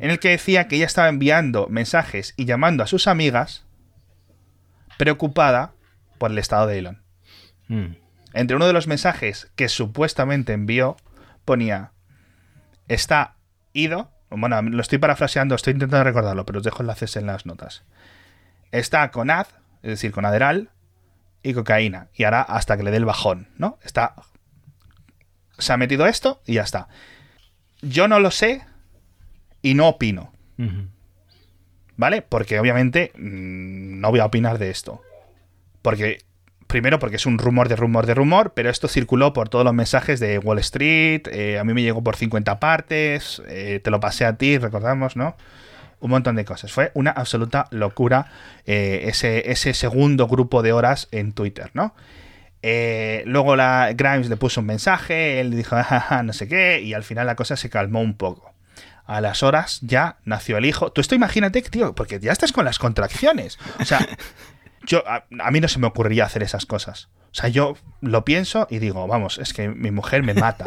[0.00, 3.64] en el que decía que ella estaba enviando mensajes y llamando a sus amigas
[4.98, 5.72] preocupada
[6.18, 7.02] por el estado de Elon.
[7.68, 7.94] Mm.
[8.34, 10.96] Entre uno de los mensajes que supuestamente envió
[11.44, 11.92] ponía,
[12.88, 13.36] está
[13.72, 17.84] ido, bueno, lo estoy parafraseando, estoy intentando recordarlo, pero os dejo enlaces en las notas.
[18.72, 19.46] Está con ad,
[19.84, 20.70] es decir, con aderal
[21.42, 23.78] y cocaína, y ahora hasta que le dé el bajón, ¿no?
[23.82, 24.14] Está...
[25.58, 26.88] Se ha metido esto y ya está.
[27.82, 28.64] Yo no lo sé
[29.60, 30.32] y no opino.
[31.96, 32.22] ¿vale?
[32.22, 35.00] Porque obviamente mm, no voy a opinar de esto.
[35.82, 36.18] Porque
[36.66, 39.74] primero porque es un rumor de rumor de rumor, pero esto circuló por todos los
[39.74, 44.00] mensajes de Wall Street, eh, a mí me llegó por 50 partes, eh, te lo
[44.00, 45.36] pasé a ti, recordamos, ¿no?
[46.02, 46.72] Un montón de cosas.
[46.72, 48.26] Fue una absoluta locura
[48.66, 51.94] eh, ese, ese segundo grupo de horas en Twitter, ¿no?
[52.60, 56.92] Eh, luego la Grimes le puso un mensaje, él dijo, jaja, no sé qué, y
[56.92, 58.52] al final la cosa se calmó un poco.
[59.06, 60.90] A las horas ya nació el hijo.
[60.90, 63.58] Tú esto imagínate, tío, porque ya estás con las contracciones.
[63.78, 64.04] O sea,
[64.86, 67.10] yo a, a mí no se me ocurriría hacer esas cosas.
[67.30, 70.64] O sea, yo lo pienso y digo, vamos, es que mi mujer me mata.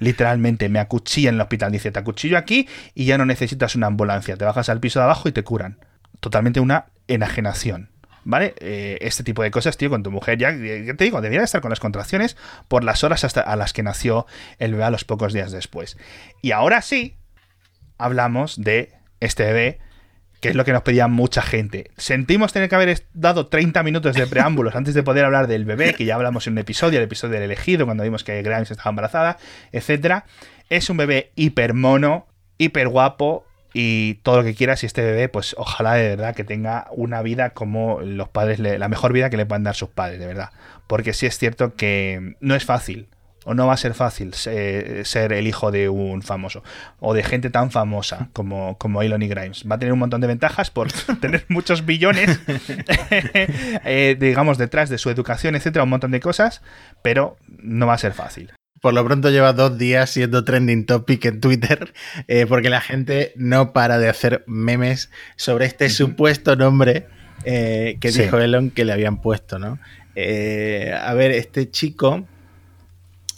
[0.00, 1.70] Literalmente, me acuchilla en el hospital.
[1.70, 4.36] Dice, te acuchillo aquí y ya no necesitas una ambulancia.
[4.36, 5.78] Te bajas al piso de abajo y te curan.
[6.18, 7.90] Totalmente una enajenación.
[8.24, 8.54] ¿Vale?
[8.60, 11.62] Eh, este tipo de cosas, tío, con tu mujer, ya, ya te digo, debería estar
[11.62, 12.36] con las contracciones
[12.68, 14.26] por las horas hasta a las que nació
[14.58, 15.96] el bebé a los pocos días después.
[16.42, 17.16] Y ahora sí,
[17.96, 19.78] hablamos de este bebé,
[20.40, 21.90] que es lo que nos pedía mucha gente.
[21.96, 25.94] Sentimos tener que haber dado 30 minutos de preámbulos antes de poder hablar del bebé,
[25.94, 28.90] que ya hablamos en un episodio, el episodio del elegido, cuando vimos que Grimes estaba
[28.90, 29.36] embarazada,
[29.72, 30.24] etcétera.
[30.70, 32.26] Es un bebé hiper mono,
[32.56, 34.82] hiper guapo y todo lo que quieras.
[34.82, 38.78] Y este bebé, pues ojalá de verdad que tenga una vida como los padres, le,
[38.78, 40.50] la mejor vida que le puedan dar sus padres, de verdad.
[40.86, 43.08] Porque sí es cierto que no es fácil
[43.50, 46.62] o no va a ser fácil eh, ser el hijo de un famoso
[47.00, 49.64] o de gente tan famosa como, como Elon y Grimes.
[49.68, 52.38] Va a tener un montón de ventajas por tener muchos billones,
[53.84, 56.62] eh, digamos, detrás de su educación, etcétera, un montón de cosas,
[57.02, 58.52] pero no va a ser fácil.
[58.80, 61.92] Por lo pronto lleva dos días siendo trending topic en Twitter
[62.28, 67.08] eh, porque la gente no para de hacer memes sobre este supuesto nombre
[67.42, 69.80] que dijo Elon que le habían puesto, ¿no?
[70.14, 72.28] a ver, este chico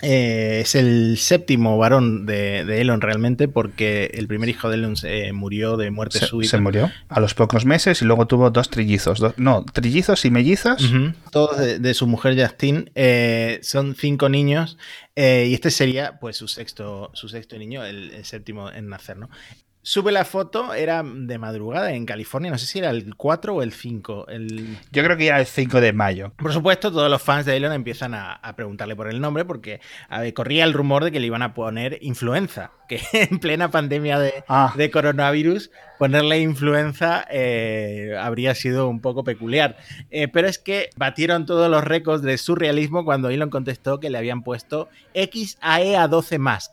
[0.02, 5.32] eh, es el séptimo varón de, Elon realmente, porque el primer hijo de Elon se
[5.32, 6.50] murió de muerte súbita.
[6.50, 9.22] Se murió a los pocos meses y luego tuvo dos trillizos.
[9.36, 10.92] no, trillizos y mellizos.
[11.30, 12.90] Todos de, su mujer Justine.
[12.96, 14.76] Eh, son cinco niños
[15.14, 19.16] eh, y este sería pues su sexto, su sexto niño, el, el, séptimo en nacer,
[19.16, 19.30] ¿no?
[19.84, 23.62] Sube la foto, era de madrugada en California, no sé si era el 4 o
[23.62, 24.28] el 5.
[24.28, 24.78] El...
[24.92, 26.32] Yo creo que era el 5 de mayo.
[26.36, 29.80] Por supuesto, todos los fans de Elon empiezan a, preguntarle por el nombre porque
[30.34, 34.44] corría el rumor de que le iban a poner influenza, que en plena pandemia de,
[34.46, 34.72] ah.
[34.92, 39.78] coronavirus ponerle influenza eh, habría sido un poco peculiar.
[40.12, 44.18] Eh, pero es que batieron todos los récords de surrealismo cuando Elon contestó que le
[44.18, 46.70] habían puesto XAE a 12 Mask.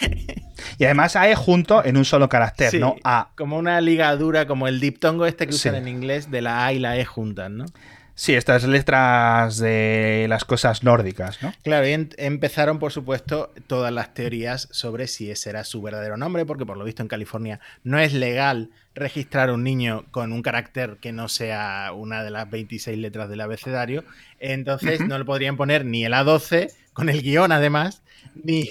[0.80, 2.96] Y además AE junto en un solo carácter, ¿no?
[3.04, 3.32] A.
[3.36, 6.78] Como una ligadura, como el diptongo este que usan en inglés de la A y
[6.78, 7.66] la E juntas, ¿no?
[8.14, 11.52] Sí, estas letras de las cosas nórdicas, ¿no?
[11.62, 16.46] Claro, y empezaron, por supuesto, todas las teorías sobre si ese era su verdadero nombre,
[16.46, 20.96] porque por lo visto en California no es legal registrar un niño con un carácter
[20.98, 24.04] que no sea una de las 26 letras del abecedario.
[24.38, 28.02] Entonces no le podrían poner ni el A12, con el guion además,
[28.44, 28.68] ni,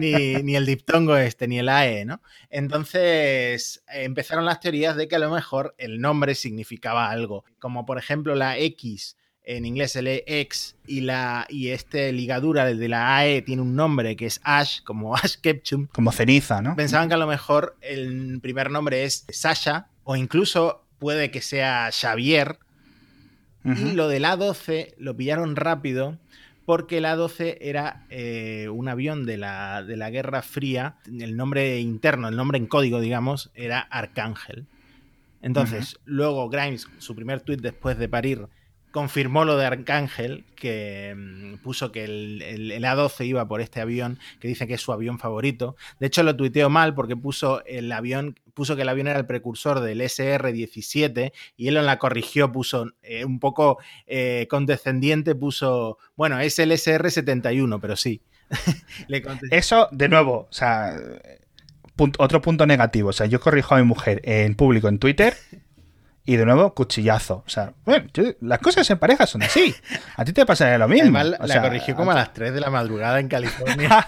[0.00, 2.20] ni, el diptongo este, ni el AE, ¿no?
[2.50, 7.98] Entonces empezaron las teorías de que a lo mejor el nombre significaba algo, como por
[7.98, 13.42] ejemplo la X en inglés el X y la y este ligadura de la AE
[13.42, 15.86] tiene un nombre que es Ash, como Ash Ketchum.
[15.92, 16.74] Como ceniza, ¿no?
[16.74, 21.90] Pensaban que a lo mejor el primer nombre es Sasha o incluso puede que sea
[21.92, 22.58] Xavier.
[23.62, 26.18] Y lo del A12 lo pillaron rápido
[26.70, 31.80] porque el A-12 era eh, un avión de la, de la Guerra Fría, el nombre
[31.80, 34.68] interno, el nombre en código, digamos, era Arcángel.
[35.42, 38.46] Entonces, luego Grimes, su primer tuit después de parir,
[38.90, 44.18] confirmó lo de Arcángel, que mm, puso que el, el, A12 iba por este avión,
[44.40, 45.76] que dice que es su avión favorito.
[45.98, 49.26] De hecho, lo tuiteó mal porque puso el avión, puso que el avión era el
[49.26, 56.40] precursor del SR-17 y él la corrigió, puso eh, un poco eh, condescendiente, puso, bueno,
[56.40, 58.22] es el SR-71, pero sí.
[59.50, 60.96] Eso, de nuevo, o sea,
[62.18, 63.10] otro punto negativo.
[63.10, 65.34] O sea, yo corrijo a mi mujer en público en Twitter
[66.24, 67.42] y de nuevo, cuchillazo.
[67.46, 68.06] O sea, bueno,
[68.40, 69.74] las cosas en pareja son así.
[70.16, 71.18] A ti te pasaría lo mismo.
[71.18, 74.06] la corrigió como a las 3 de la madrugada en California.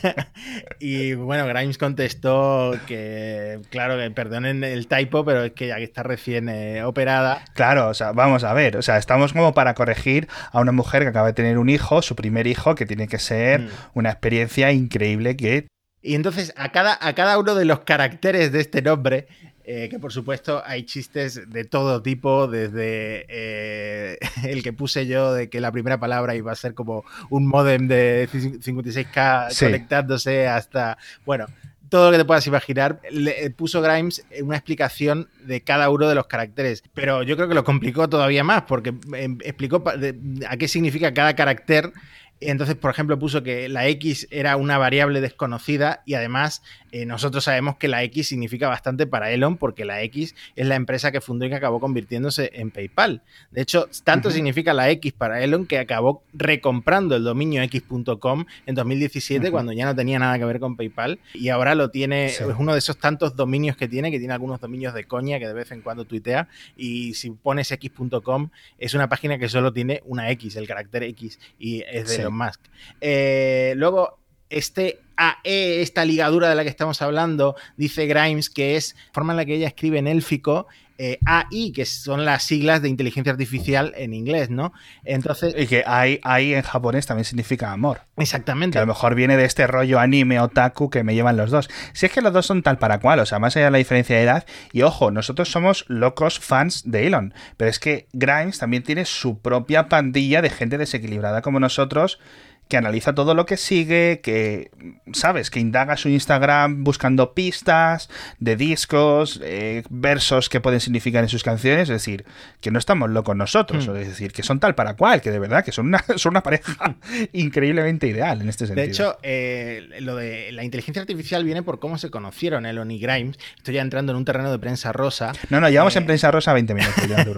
[0.78, 5.84] y bueno, Grimes contestó que, claro, que perdonen el typo, pero es que ya que
[5.84, 7.44] está recién eh, operada.
[7.54, 8.76] Claro, o sea, vamos a ver.
[8.76, 12.02] O sea, estamos como para corregir a una mujer que acaba de tener un hijo,
[12.02, 13.68] su primer hijo, que tiene que ser mm.
[13.94, 15.66] una experiencia increíble que
[16.04, 19.26] y entonces a cada, a cada uno de los caracteres de este nombre
[19.64, 25.32] eh, que por supuesto hay chistes de todo tipo, desde eh, el que puse yo
[25.32, 30.98] de que la primera palabra iba a ser como un modem de 56K conectándose hasta,
[31.24, 31.46] bueno,
[31.88, 33.00] todo lo que te puedas imaginar.
[33.10, 37.54] Le puso Grimes una explicación de cada uno de los caracteres, pero yo creo que
[37.54, 41.92] lo complicó todavía más porque em, explicó a qué significa cada carácter
[42.40, 47.44] entonces, por ejemplo, puso que la X era una variable desconocida y además eh, nosotros
[47.44, 51.20] sabemos que la X significa bastante para Elon porque la X es la empresa que
[51.20, 53.22] fundó y que acabó convirtiéndose en PayPal.
[53.50, 58.74] De hecho, tanto significa la X para Elon que acabó recomprando el dominio x.com en
[58.74, 62.40] 2017 cuando ya no tenía nada que ver con PayPal y ahora lo tiene, es
[62.40, 65.54] uno de esos tantos dominios que tiene, que tiene algunos dominios de coña que de
[65.54, 70.30] vez en cuando tuitea y si pones x.com es una página que solo tiene una
[70.30, 72.60] X, el carácter X y es de Elon.
[73.00, 74.18] Eh, luego,
[74.50, 79.32] este AE, esta ligadura de la que estamos hablando, dice Grimes que es la forma
[79.32, 80.66] en la que ella escribe en élfico.
[80.96, 84.72] Eh, AI, que son las siglas de inteligencia artificial en inglés, ¿no?
[85.04, 85.54] Entonces.
[85.58, 88.02] Y que AI, AI en japonés también significa amor.
[88.16, 88.74] Exactamente.
[88.74, 91.68] Que a lo mejor viene de este rollo anime otaku que me llevan los dos.
[91.92, 93.78] Si es que los dos son tal para cual, o sea, más allá de la
[93.78, 94.46] diferencia de edad.
[94.72, 97.34] Y ojo, nosotros somos locos fans de Elon.
[97.56, 102.20] Pero es que Grimes también tiene su propia pandilla de gente desequilibrada como nosotros
[102.68, 104.70] que analiza todo lo que sigue, que,
[105.12, 105.50] ¿sabes?
[105.50, 111.42] Que indaga su Instagram buscando pistas de discos, eh, versos que pueden significar en sus
[111.42, 112.24] canciones, es decir,
[112.60, 113.96] que no estamos locos nosotros, Hmm.
[113.96, 116.42] es decir, que son tal para cual, que de verdad que son una, son una
[116.42, 116.96] pareja
[117.32, 118.84] increíblemente ideal en este sentido.
[118.84, 122.98] De hecho, eh, lo de la inteligencia artificial viene por cómo se conocieron Elon y
[122.98, 123.38] Grimes.
[123.56, 125.32] Estoy ya entrando en un terreno de prensa rosa.
[125.50, 127.34] no, no, llevamos eh, en prensa rosa 20 minutos, ya no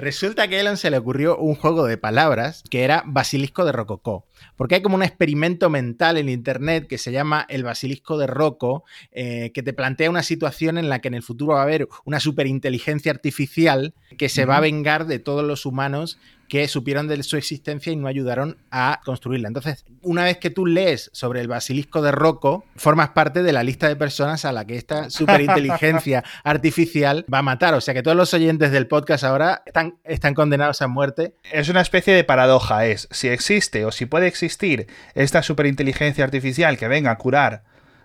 [0.00, 3.02] resulta que a Elon se le ocurrió un juego de palabras que era
[3.44, 4.26] Basilisco de Rococó.
[4.56, 8.84] Porque hay como un experimento mental en internet que se llama el Basilisco de Rocco,
[9.12, 11.88] eh, que te plantea una situación en la que en el futuro va a haber
[12.04, 16.18] una superinteligencia artificial que se va a vengar de todos los humanos
[16.54, 19.48] que supieron de su existencia y no ayudaron a construirla.
[19.48, 23.64] Entonces, una vez que tú lees sobre el basilisco de Rocco, formas parte de la
[23.64, 27.74] lista de personas a la que esta superinteligencia artificial va a matar.
[27.74, 31.34] O sea que todos los oyentes del podcast ahora están, están condenados a muerte.
[31.50, 36.78] Es una especie de paradoja, es si existe o si puede existir esta superinteligencia artificial
[36.78, 37.64] que venga a curar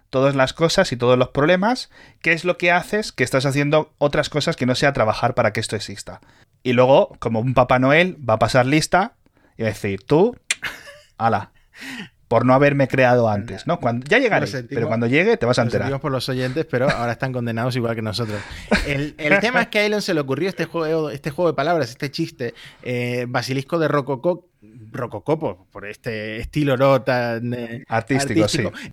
[0.10, 1.92] todas las cosas y todos los problemas,
[2.24, 5.54] ¿qué es lo que haces que estás haciendo otras cosas que no sea trabajar para
[5.54, 6.20] que esto exista?
[6.64, 9.16] Y luego, como un Papá Noel, va a pasar lista
[9.58, 10.36] y va a decir, tú,
[11.18, 11.52] ala,
[12.30, 13.80] por no haberme creado antes, ¿no?
[13.80, 16.00] Cuando, ya llegaré, pero cuando llegue te vas a enterar.
[16.00, 18.40] por los oyentes, pero ahora están condenados igual que nosotros.
[18.86, 21.56] El, el tema es que a Elon se le ocurrió este juego, este juego de
[21.56, 24.48] palabras, este chiste, eh, basilisco de Rococó,
[24.92, 27.02] Rococó por, este estilo ¿no?
[27.02, 28.46] tan eh, Artístico,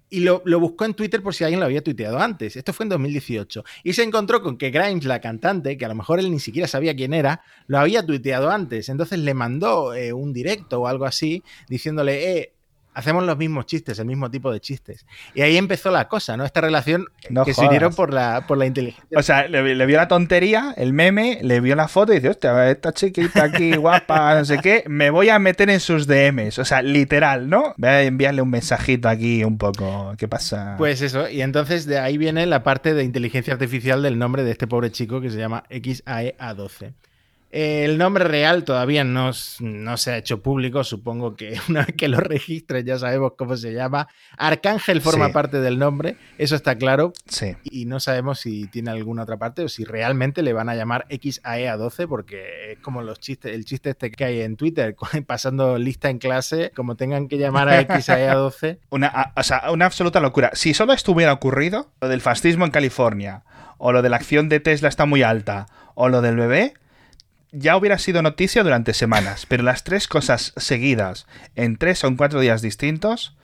[0.08, 2.56] Y lo, lo buscó en Twitter por si alguien lo había tuiteado antes.
[2.56, 3.64] Esto fue en 2018.
[3.84, 6.68] Y se encontró con que Grimes, la cantante, que a lo mejor él ni siquiera
[6.68, 8.88] sabía quién era, lo había tuiteado antes.
[8.88, 12.55] Entonces le mandó eh, un directo o algo así diciéndole, eh,
[12.96, 15.04] hacemos los mismos chistes, el mismo tipo de chistes.
[15.34, 16.46] Y ahí empezó la cosa, ¿no?
[16.46, 19.18] Esta relación No que se unieron por la, por la inteligencia.
[19.18, 22.30] O sea, le, le vio la tontería, el meme, le vio la foto y dice,
[22.30, 26.58] hostia, esta chiquita aquí, guapa, no sé qué, me voy a meter en sus DMs.
[26.58, 27.74] O sea, literal, ¿no?
[27.76, 30.14] Voy a enviarle un mensajito aquí un poco.
[30.16, 30.76] ¿Qué pasa?
[30.78, 34.52] Pues eso, y entonces de ahí viene la parte de inteligencia artificial del nombre de
[34.52, 36.94] este pobre chico que se llama XAEA12.
[37.58, 42.20] El nombre real todavía no, se ha hecho público, supongo que una vez que lo
[42.20, 44.08] registres ya sabemos cómo se llama.
[44.36, 45.32] Arcángel forma Sí.
[45.32, 47.56] parte del nombre, eso está claro, sí.
[47.64, 51.06] y no sabemos si tiene alguna otra parte o si realmente le van a llamar
[51.08, 54.94] XAEA12 porque es como los chistes, el chiste este que hay en Twitter,
[55.26, 59.86] pasando lista en clase, como tengan que llamar a XAEA12, Una, a- o sea, una
[59.86, 60.50] absoluta locura.
[60.52, 63.44] Si solo estuviera ocurrido lo del fascismo en California,
[63.78, 66.74] o lo de la acción de Tesla está muy alta, o lo del bebé,
[67.58, 69.46] ya hubiera sido noticia durante semanas.
[69.46, 73.35] Pero las tres cosas seguidas en tres o en cuatro días distintos,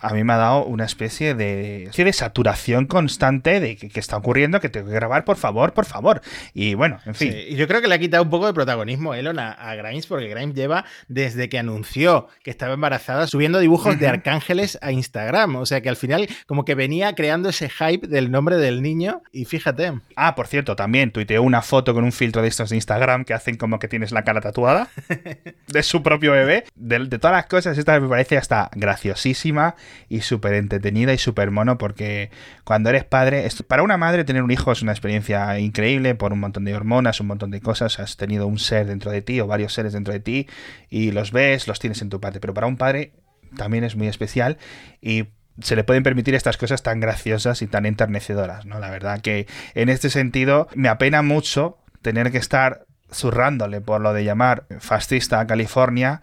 [0.00, 4.16] a mí me ha dado una especie de, de saturación constante de que, que está
[4.16, 6.20] ocurriendo, que tengo que grabar, por favor, por favor.
[6.54, 7.32] Y bueno, en fin.
[7.32, 9.74] Sí, y yo creo que le ha quitado un poco de protagonismo Elon a, a
[9.74, 14.92] Grimes, porque Grimes lleva desde que anunció que estaba embarazada subiendo dibujos de arcángeles a
[14.92, 15.56] Instagram.
[15.56, 19.22] O sea que al final, como que venía creando ese hype del nombre del niño.
[19.32, 22.76] Y fíjate, Ah, por cierto, también tuiteó una foto con un filtro de estos de
[22.76, 24.88] Instagram que hacen como que tienes la cara tatuada
[25.66, 26.64] de su propio bebé.
[26.74, 29.74] De, de todas las cosas, esta me parece hasta graciosísima
[30.08, 32.30] y súper entretenida y súper mono porque
[32.64, 36.40] cuando eres padre, para una madre tener un hijo es una experiencia increíble por un
[36.40, 37.98] montón de hormonas, un montón de cosas.
[37.98, 40.46] Has tenido un ser dentro de ti o varios seres dentro de ti
[40.90, 42.40] y los ves, los tienes en tu parte.
[42.40, 43.12] Pero para un padre
[43.56, 44.58] también es muy especial
[45.00, 45.26] y
[45.60, 48.78] se le pueden permitir estas cosas tan graciosas y tan enternecedoras, ¿no?
[48.78, 54.12] La verdad que en este sentido me apena mucho tener que estar zurrándole por lo
[54.12, 56.20] de llamar fascista a California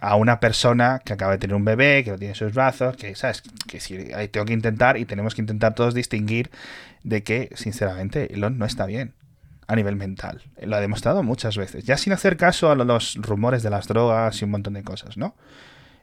[0.00, 2.96] a una persona que acaba de tener un bebé, que lo tiene en sus brazos,
[2.96, 3.42] que, ¿sabes?
[3.66, 3.96] Que si
[4.30, 6.50] tengo que intentar y tenemos que intentar todos distinguir
[7.02, 9.14] de que, sinceramente, Elon no está bien
[9.66, 10.42] a nivel mental.
[10.62, 11.84] Lo ha demostrado muchas veces.
[11.84, 14.82] Ya sin hacer caso a lo- los rumores de las drogas y un montón de
[14.82, 15.34] cosas, ¿no?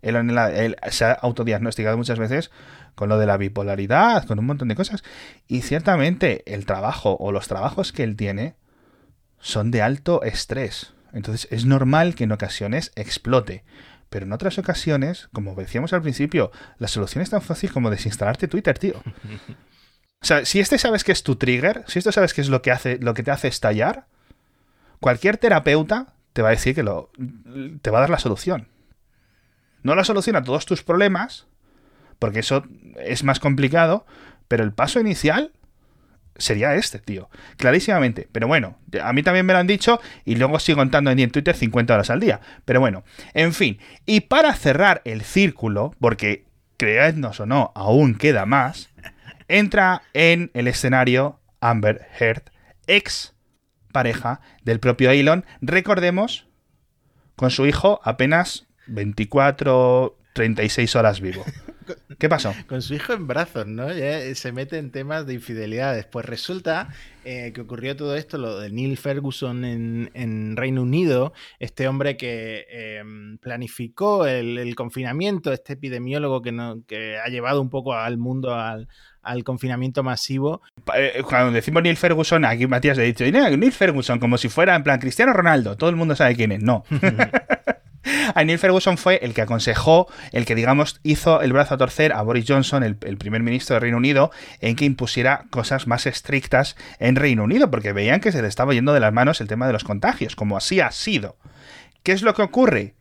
[0.02, 2.52] Él se ha autodiagnosticado muchas veces
[2.94, 5.04] con lo de la bipolaridad, con un montón de cosas.
[5.48, 8.56] Y ciertamente el trabajo o los trabajos que él tiene
[9.40, 10.94] son de alto estrés.
[11.16, 13.64] Entonces es normal que en ocasiones explote.
[14.10, 18.48] Pero en otras ocasiones, como decíamos al principio, la solución es tan fácil como desinstalarte
[18.48, 19.02] Twitter, tío.
[20.22, 22.64] O sea, si este sabes que es tu trigger, si esto sabes que es lo
[22.64, 24.08] que, hace, lo que te hace estallar,
[25.00, 27.12] cualquier terapeuta te va a decir que lo,
[27.84, 28.68] te va a dar la solución.
[29.84, 31.46] No la solución a todos tus problemas,
[32.18, 32.66] porque eso
[32.98, 34.08] es más complicado,
[34.48, 35.52] pero el paso inicial
[36.38, 37.30] sería este, tío.
[37.58, 38.28] Clarísimamente.
[38.32, 41.56] Pero bueno, a mí también me lo han dicho y luego sigo contando en Twitter
[41.56, 42.42] 50 horas al día.
[42.66, 43.80] Pero bueno, en fin.
[44.06, 46.46] Y para cerrar el círculo, porque
[46.78, 48.90] creednos o no, aún queda más,
[49.48, 52.44] entra en el escenario Amber Heard,
[52.88, 53.34] ex
[53.92, 55.46] pareja del propio Elon.
[55.62, 56.48] Recordemos,
[57.36, 61.46] con su hijo apenas 24, 36 horas vivo.
[62.18, 62.54] ¿Qué pasó?
[62.68, 63.92] Con su hijo en brazos, ¿no?
[63.92, 66.06] Ya se mete en temas de infidelidades.
[66.06, 66.90] Pues resulta
[67.26, 72.68] eh, que ocurrió todo esto, lo de Neil Ferguson en, Reino Unido, este hombre que
[72.70, 78.54] em, planificó el, confinamiento, este epidemiólogo que, no, que ha llevado un poco al mundo
[78.54, 78.88] al,
[79.44, 80.62] confinamiento masivo.
[80.96, 84.76] Eh, cuando decimos Neil Ferguson, aquí Matías le ha dicho, Neil Ferguson, como si fuera
[84.76, 86.62] en plan Cristiano Ronaldo, todo el mundo sabe quién es.
[86.62, 86.84] No.
[88.36, 92.14] a Neil Ferguson fue el que aconsejó, el que, digamos, hizo el brazo a torcer
[92.14, 94.32] a Boris Johnson, el, primer ministro de Reino Unido,
[94.62, 98.74] en que impusiera cosas más estrictas en Reino Unido, porque veían que se le estaba
[98.74, 101.38] yendo de las manos el tema de los contagios, como así ha sido.
[102.04, 102.96] ¿Qué es lo que ocurre?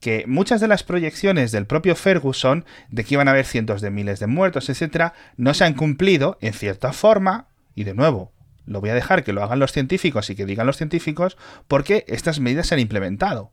[0.00, 3.90] que muchas de las proyecciones del propio Ferguson de que iban a haber cientos de
[3.90, 8.32] miles de muertos, etcétera, no se han cumplido en cierta forma, y de nuevo,
[8.64, 11.36] lo voy a dejar que lo hagan los científicos y que digan los científicos,
[11.68, 13.52] porque estas medidas se han implementado.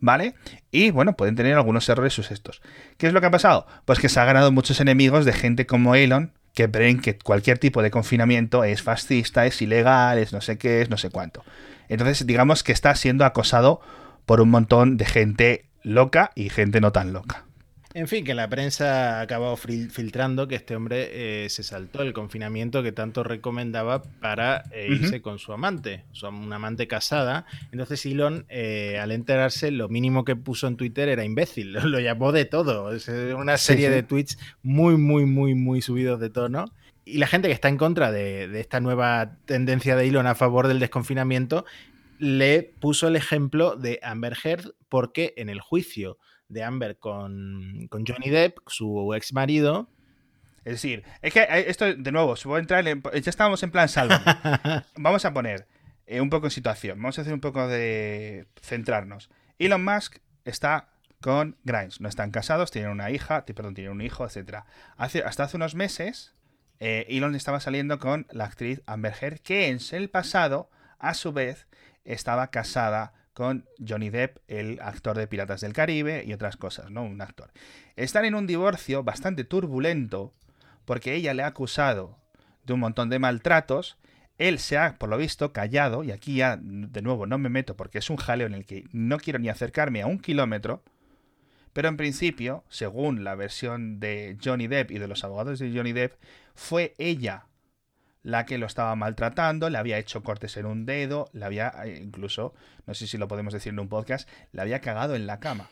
[0.00, 0.34] ¿Vale?
[0.70, 2.62] Y bueno, pueden tener algunos errores sus estos.
[2.96, 3.66] ¿Qué es lo que ha pasado?
[3.84, 7.58] Pues que se ha ganado muchos enemigos de gente como Elon, que creen que cualquier
[7.58, 11.44] tipo de confinamiento es fascista, es ilegal, es no sé qué, es no sé cuánto.
[11.88, 13.80] Entonces, digamos que está siendo acosado
[14.24, 17.44] por un montón de gente loca y gente no tan loca.
[17.96, 22.12] En fin, que la prensa ha acabado filtrando que este hombre eh, se saltó el
[22.12, 27.46] confinamiento que tanto recomendaba para eh, irse con su amante, su, una amante casada.
[27.72, 32.32] Entonces Elon, eh, al enterarse, lo mínimo que puso en Twitter era imbécil, lo, llamó
[32.32, 32.92] de todo.
[32.92, 36.66] Es una serie de tweets muy, muy, muy, muy subidos de tono.
[37.06, 40.34] Y la gente que está en contra de, de esta nueva tendencia de Elon a
[40.34, 41.64] favor del desconfinamiento
[42.18, 46.18] le puso el ejemplo de Amber Heard porque en el juicio
[46.48, 49.88] de Amber con, Johnny Depp, su ex marido.
[50.64, 53.70] Es decir, es que eh, esto, de nuevo, si voy a entrar ya estábamos en
[53.70, 54.14] plan salvo.
[54.96, 55.66] Vamos a poner
[56.06, 56.98] eh, un poco en situación.
[56.98, 59.30] Vamos a hacer un poco de centrarnos.
[59.58, 60.88] Elon Musk está
[61.20, 62.00] con Grimes.
[62.00, 64.64] No están casados, tienen una hija, perdón, tienen un hijo, etc.
[64.96, 66.34] Hace, hasta hace unos meses,
[66.78, 71.32] eh, Elon estaba saliendo con la actriz Amber Heard, que en el pasado, a su
[71.32, 71.66] vez,
[72.04, 77.02] estaba casada con Johnny Depp, el actor de Piratas del Caribe y otras cosas, ¿no?
[77.02, 77.50] Un actor.
[77.94, 80.32] Están en un divorcio bastante turbulento
[80.86, 82.16] porque ella le ha acusado
[82.64, 83.98] de un montón de maltratos.
[84.38, 87.76] Él se ha, por lo visto, callado, y aquí ya, de nuevo, no me meto
[87.76, 90.82] porque es un jaleo en el que no quiero ni acercarme a un kilómetro.
[91.74, 95.92] Pero en principio, según la versión de Johnny Depp y de los abogados de Johnny
[95.92, 96.14] Depp,
[96.54, 97.44] fue ella
[98.26, 102.00] la que lo estaba maltratando, le había hecho cortes en un dedo, le había eh,
[102.02, 102.54] incluso,
[102.84, 105.70] no sé si lo podemos decir en un podcast, le había cagado en la cama.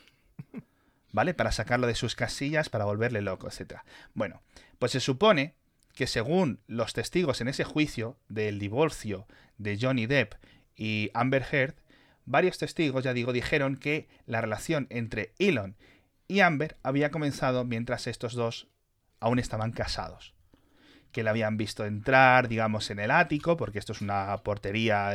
[1.11, 1.33] ¿Vale?
[1.33, 3.81] Para sacarlo de sus casillas, para volverle loco, etc.
[4.13, 4.41] Bueno,
[4.79, 5.55] pues se supone
[5.95, 9.27] que según los testigos en ese juicio del divorcio
[9.57, 10.35] de Johnny Depp
[10.77, 11.75] y Amber Heard,
[12.23, 15.75] varios testigos, ya digo, dijeron que la relación entre Elon
[16.29, 18.69] y Amber había comenzado mientras estos dos
[19.19, 20.34] aún estaban casados
[21.15, 25.13] que le habían visto entrar, digamos, en el ático, porque esto es una portería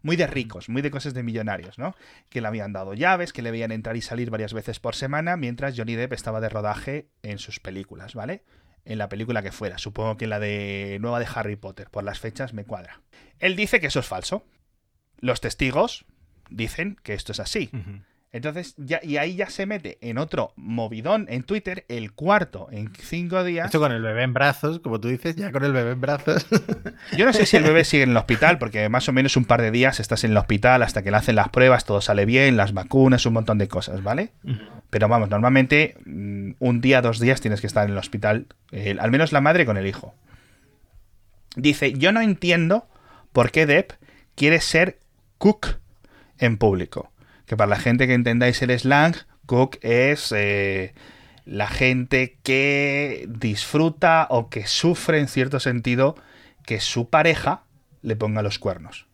[0.00, 1.96] muy de ricos, muy de cosas de millonarios, ¿no?
[2.28, 5.36] Que le habían dado llaves, que le veían entrar y salir varias veces por semana,
[5.36, 8.44] mientras Johnny Depp estaba de rodaje en sus películas, ¿vale?
[8.84, 12.20] En la película que fuera, supongo que la de nueva de Harry Potter, por las
[12.20, 13.00] fechas me cuadra.
[13.40, 14.46] Él dice que eso es falso.
[15.18, 16.04] Los testigos
[16.50, 17.68] dicen que esto es así.
[18.34, 22.90] Entonces, ya, y ahí ya se mete en otro movidón en Twitter, el cuarto en
[22.98, 23.66] cinco días.
[23.66, 26.46] Esto con el bebé en brazos, como tú dices, ya con el bebé en brazos.
[27.16, 29.44] Yo no sé si el bebé sigue en el hospital, porque más o menos un
[29.44, 32.24] par de días estás en el hospital hasta que le hacen las pruebas, todo sale
[32.24, 34.30] bien, las vacunas, un montón de cosas, ¿vale?
[34.88, 38.46] Pero vamos, normalmente mm, un día, dos días tienes que estar en el hospital,
[38.98, 40.14] al menos la madre con el hijo.
[41.54, 42.88] Dice, yo no entiendo
[43.34, 43.92] por qué Depp
[44.34, 45.00] quiere ser
[45.36, 45.66] cook
[46.38, 47.11] en público
[47.52, 50.94] que para la gente que entendáis el slang, cook es eh,
[51.44, 56.16] la gente que disfruta o que sufre en cierto sentido
[56.64, 57.64] que su pareja
[58.00, 59.06] le ponga los cuernos.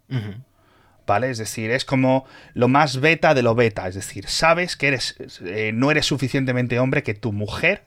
[1.04, 1.30] ¿Vale?
[1.30, 3.88] Es decir, es como lo más beta de lo beta.
[3.88, 7.86] Es decir, sabes que eres, eh, no eres suficientemente hombre, que tu mujer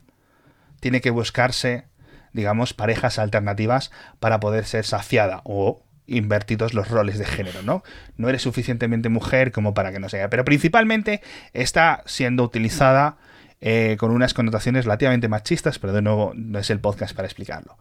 [0.81, 1.85] tiene que buscarse,
[2.33, 3.89] digamos, parejas alternativas
[4.19, 5.81] para poder ser saciada o
[6.17, 7.83] invertidos los roles de género, ¿no?
[8.17, 10.29] No eres suficientemente mujer como para que no sea.
[10.29, 11.21] Pero principalmente
[11.53, 13.17] está siendo utilizada
[13.61, 17.77] eh, con unas connotaciones relativamente machistas, pero de nuevo no es el podcast para explicarlo.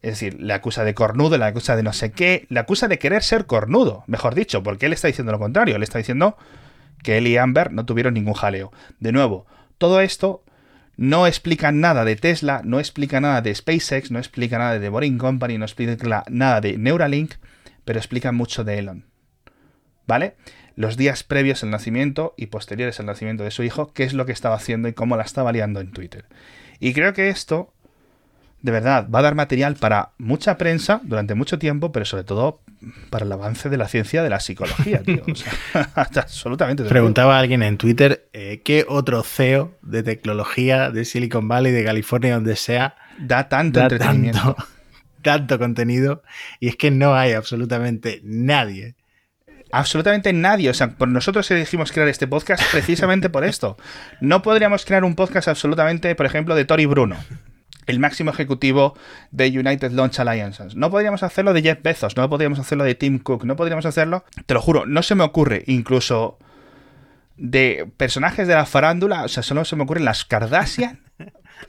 [0.00, 2.98] Es decir, le acusa de cornudo, le acusa de no sé qué, le acusa de
[2.98, 6.36] querer ser cornudo, mejor dicho, porque él está diciendo lo contrario, él está diciendo
[7.02, 8.72] que él y Amber no tuvieron ningún jaleo.
[8.98, 9.46] De nuevo,
[9.78, 10.42] todo esto
[10.96, 14.88] no explica nada de Tesla, no explica nada de SpaceX, no explica nada de The
[14.88, 17.34] Boring Company, no explica nada de Neuralink,
[17.84, 19.12] pero explica mucho de Elon.
[20.06, 20.36] ¿vale?
[20.76, 24.26] Los días previos al nacimiento y posteriores al nacimiento de su hijo, qué es lo
[24.26, 26.24] que estaba haciendo y cómo la estaba liando en Twitter.
[26.80, 27.72] Y creo que esto,
[28.62, 32.62] de verdad, va a dar material para mucha prensa durante mucho tiempo, pero sobre todo
[33.10, 35.22] para el avance de la ciencia de la psicología, tío.
[35.30, 35.52] O sea,
[35.94, 36.84] absolutamente.
[36.84, 41.84] Preguntaba a alguien en Twitter eh, qué otro CEO de tecnología de Silicon Valley, de
[41.84, 44.54] California, donde sea, da tanto entretenimiento.
[44.54, 44.71] Tanto,
[45.22, 46.22] tanto contenido.
[46.60, 48.96] Y es que no hay absolutamente nadie
[49.72, 50.68] Absolutamente nadie.
[50.68, 53.78] O sea, por nosotros elegimos crear este podcast precisamente por esto.
[54.20, 57.16] No podríamos crear un podcast absolutamente, por ejemplo, de Tori Bruno,
[57.86, 58.94] el máximo ejecutivo
[59.30, 60.76] de United Launch Alliances.
[60.76, 64.24] No podríamos hacerlo de Jeff Bezos, no podríamos hacerlo de Tim Cook, no podríamos hacerlo,
[64.44, 66.38] te lo juro, no se me ocurre incluso
[67.38, 71.00] de personajes de la farándula, o sea, solo se me ocurren las Kardashian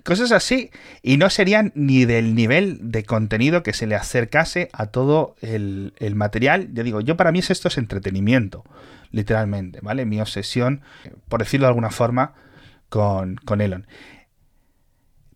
[0.03, 0.71] Cosas así.
[1.01, 5.93] Y no serían ni del nivel de contenido que se le acercase a todo el,
[6.15, 6.69] material.
[6.73, 8.63] Yo digo, yo para mí esto es entretenimiento,
[9.11, 10.05] literalmente, ¿vale?
[10.05, 10.81] Mi obsesión,
[11.29, 12.33] por decirlo de alguna forma,
[12.89, 13.85] con, con Elon.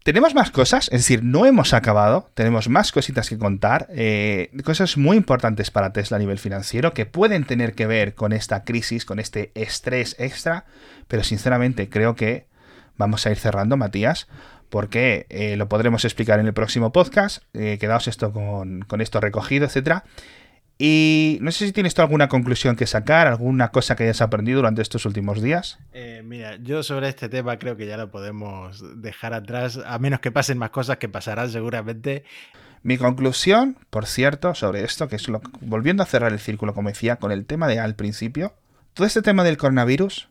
[0.07, 4.95] Tenemos más cosas, es decir, no hemos acabado, tenemos más cositas que contar, eh, cosas
[4.95, 9.03] muy importantes para Tesla a nivel financiero que pueden tener que ver con esta crisis,
[9.03, 10.63] con este estrés extra,
[11.09, 12.45] pero sinceramente creo que
[12.97, 14.27] vamos a ir cerrando, Matías,
[14.69, 17.43] porque eh, lo podremos explicar en el próximo podcast.
[17.53, 20.03] Eh, quedaos esto con, esto recogido, etcétera.
[20.79, 24.57] Y no sé si tienes tú alguna conclusión que sacar, alguna cosa que hayas aprendido
[24.57, 25.79] durante estos últimos días.
[25.93, 30.19] Eh, mira, yo sobre este tema creo que ya lo podemos dejar atrás, a menos
[30.19, 32.25] que pasen más cosas que pasarán seguramente.
[32.83, 36.89] Mi conclusión, por cierto, sobre esto, que es lo, volviendo a cerrar el círculo, como
[36.89, 38.53] decía, con el tema de al principio,
[38.93, 40.29] todo este tema del coronavirus,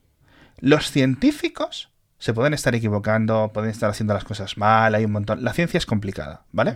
[0.60, 1.90] los científicos
[2.26, 5.44] se pueden estar equivocando, pueden estar haciendo las cosas mal, hay un montón.
[5.44, 6.74] La ciencia es complicada, ¿vale?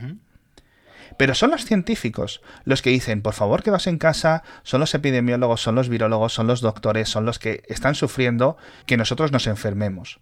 [1.17, 4.95] Pero son los científicos los que dicen, por favor, que vas en casa, son los
[4.95, 9.49] epidemiólogos, son los virólogos, son los doctores, son los que están sufriendo que nosotros nos
[9.49, 10.21] enfermemos.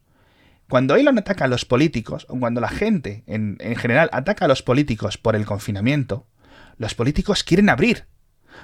[0.67, 4.49] Cuando Elon ataca a los políticos, o cuando la gente en, en general ataca a
[4.49, 6.27] los políticos por el confinamiento,
[6.79, 8.07] los políticos quieren abrir.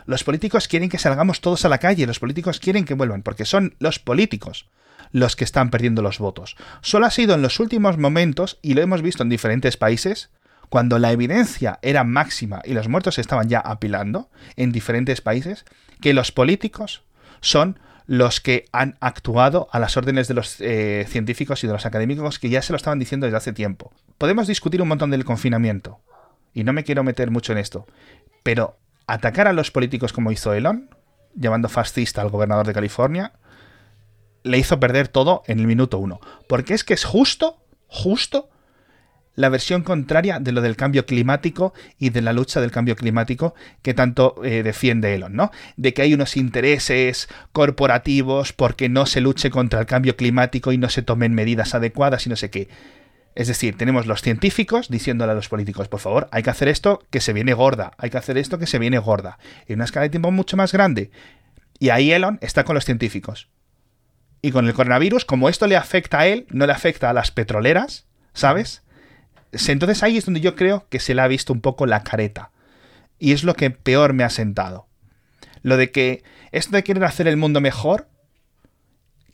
[0.06, 3.44] Los políticos quieren que salgamos todos a la calle, los políticos quieren que vuelvan, porque
[3.44, 4.66] son los políticos
[5.14, 6.56] los que están perdiendo los votos.
[6.80, 10.30] Solo ha sido en los últimos momentos, y lo hemos visto en diferentes países,
[10.68, 15.66] cuando la evidencia era máxima y los muertos estaban ya apilando en diferentes países,
[16.00, 17.04] que los políticos
[17.40, 21.86] son los que han actuado a las órdenes de los eh, científicos y de los
[21.86, 23.92] académicos que ya se lo estaban diciendo desde hace tiempo.
[24.18, 26.00] Podemos discutir un montón del confinamiento,
[26.52, 27.86] y no me quiero meter mucho en esto,
[28.42, 30.90] pero atacar a los políticos como hizo Elon,
[31.36, 33.32] llamando fascista al gobernador de California,
[34.45, 36.20] le hizo perder todo en el minuto uno.
[36.49, 38.51] Porque es que es justo, justo
[39.34, 43.55] la versión contraria de lo del cambio climático y de la lucha del cambio climático
[43.82, 45.51] que tanto eh, defiende Elon, ¿no?
[45.76, 50.78] De que hay unos intereses corporativos porque no se luche contra el cambio climático y
[50.78, 52.68] no se tomen medidas adecuadas y no sé qué.
[53.34, 57.03] Es decir, tenemos los científicos diciéndole a los políticos, por favor, hay que hacer esto
[57.11, 60.05] que se viene gorda, hay que hacer esto que se viene gorda, en una escala
[60.05, 61.11] de tiempo mucho más grande.
[61.80, 63.49] Y ahí Elon está con los científicos.
[64.45, 67.30] Y con el coronavirus, como esto le afecta a él, no le afecta a las
[67.30, 68.82] petroleras, ¿sabes?
[69.53, 72.51] Entonces ahí es donde yo creo que se le ha visto un poco la careta.
[73.18, 74.86] Y es lo que peor me ha sentado.
[75.62, 78.07] Lo de que esto de querer hacer el mundo mejor,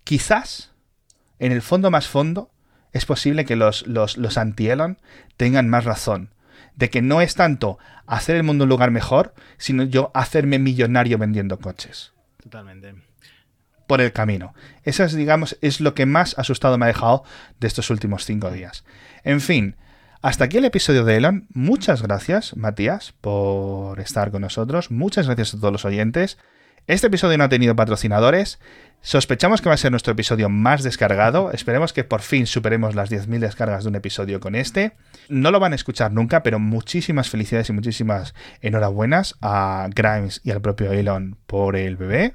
[0.04, 0.70] quizás,
[1.40, 2.52] en el fondo más fondo,
[2.92, 5.00] es posible que los, los, los anti-Elon
[5.36, 6.32] tengan más razón.
[6.76, 11.18] De que no es tanto hacer el mundo un lugar mejor, sino yo hacerme millonario
[11.18, 12.12] vendiendo coches.
[12.40, 13.09] Totalmente
[13.90, 14.54] por el camino.
[14.84, 17.24] Eso es, digamos, es lo que más asustado me ha dejado
[17.58, 18.84] de estos últimos cinco días.
[19.24, 19.74] En fin,
[20.22, 21.48] hasta aquí el episodio de Elon.
[21.54, 24.92] Muchas gracias, Matías, por estar con nosotros.
[24.92, 26.38] Muchas gracias a todos los oyentes.
[26.86, 28.60] Este episodio no ha tenido patrocinadores.
[29.00, 31.50] Sospechamos que va a ser nuestro episodio más descargado.
[31.50, 34.92] Esperemos que por fin superemos las 10.000 descargas de un episodio con este.
[35.28, 40.52] No lo van a escuchar nunca, pero muchísimas felicidades y muchísimas enhorabuenas a Grimes y
[40.52, 42.34] al propio Elon por el bebé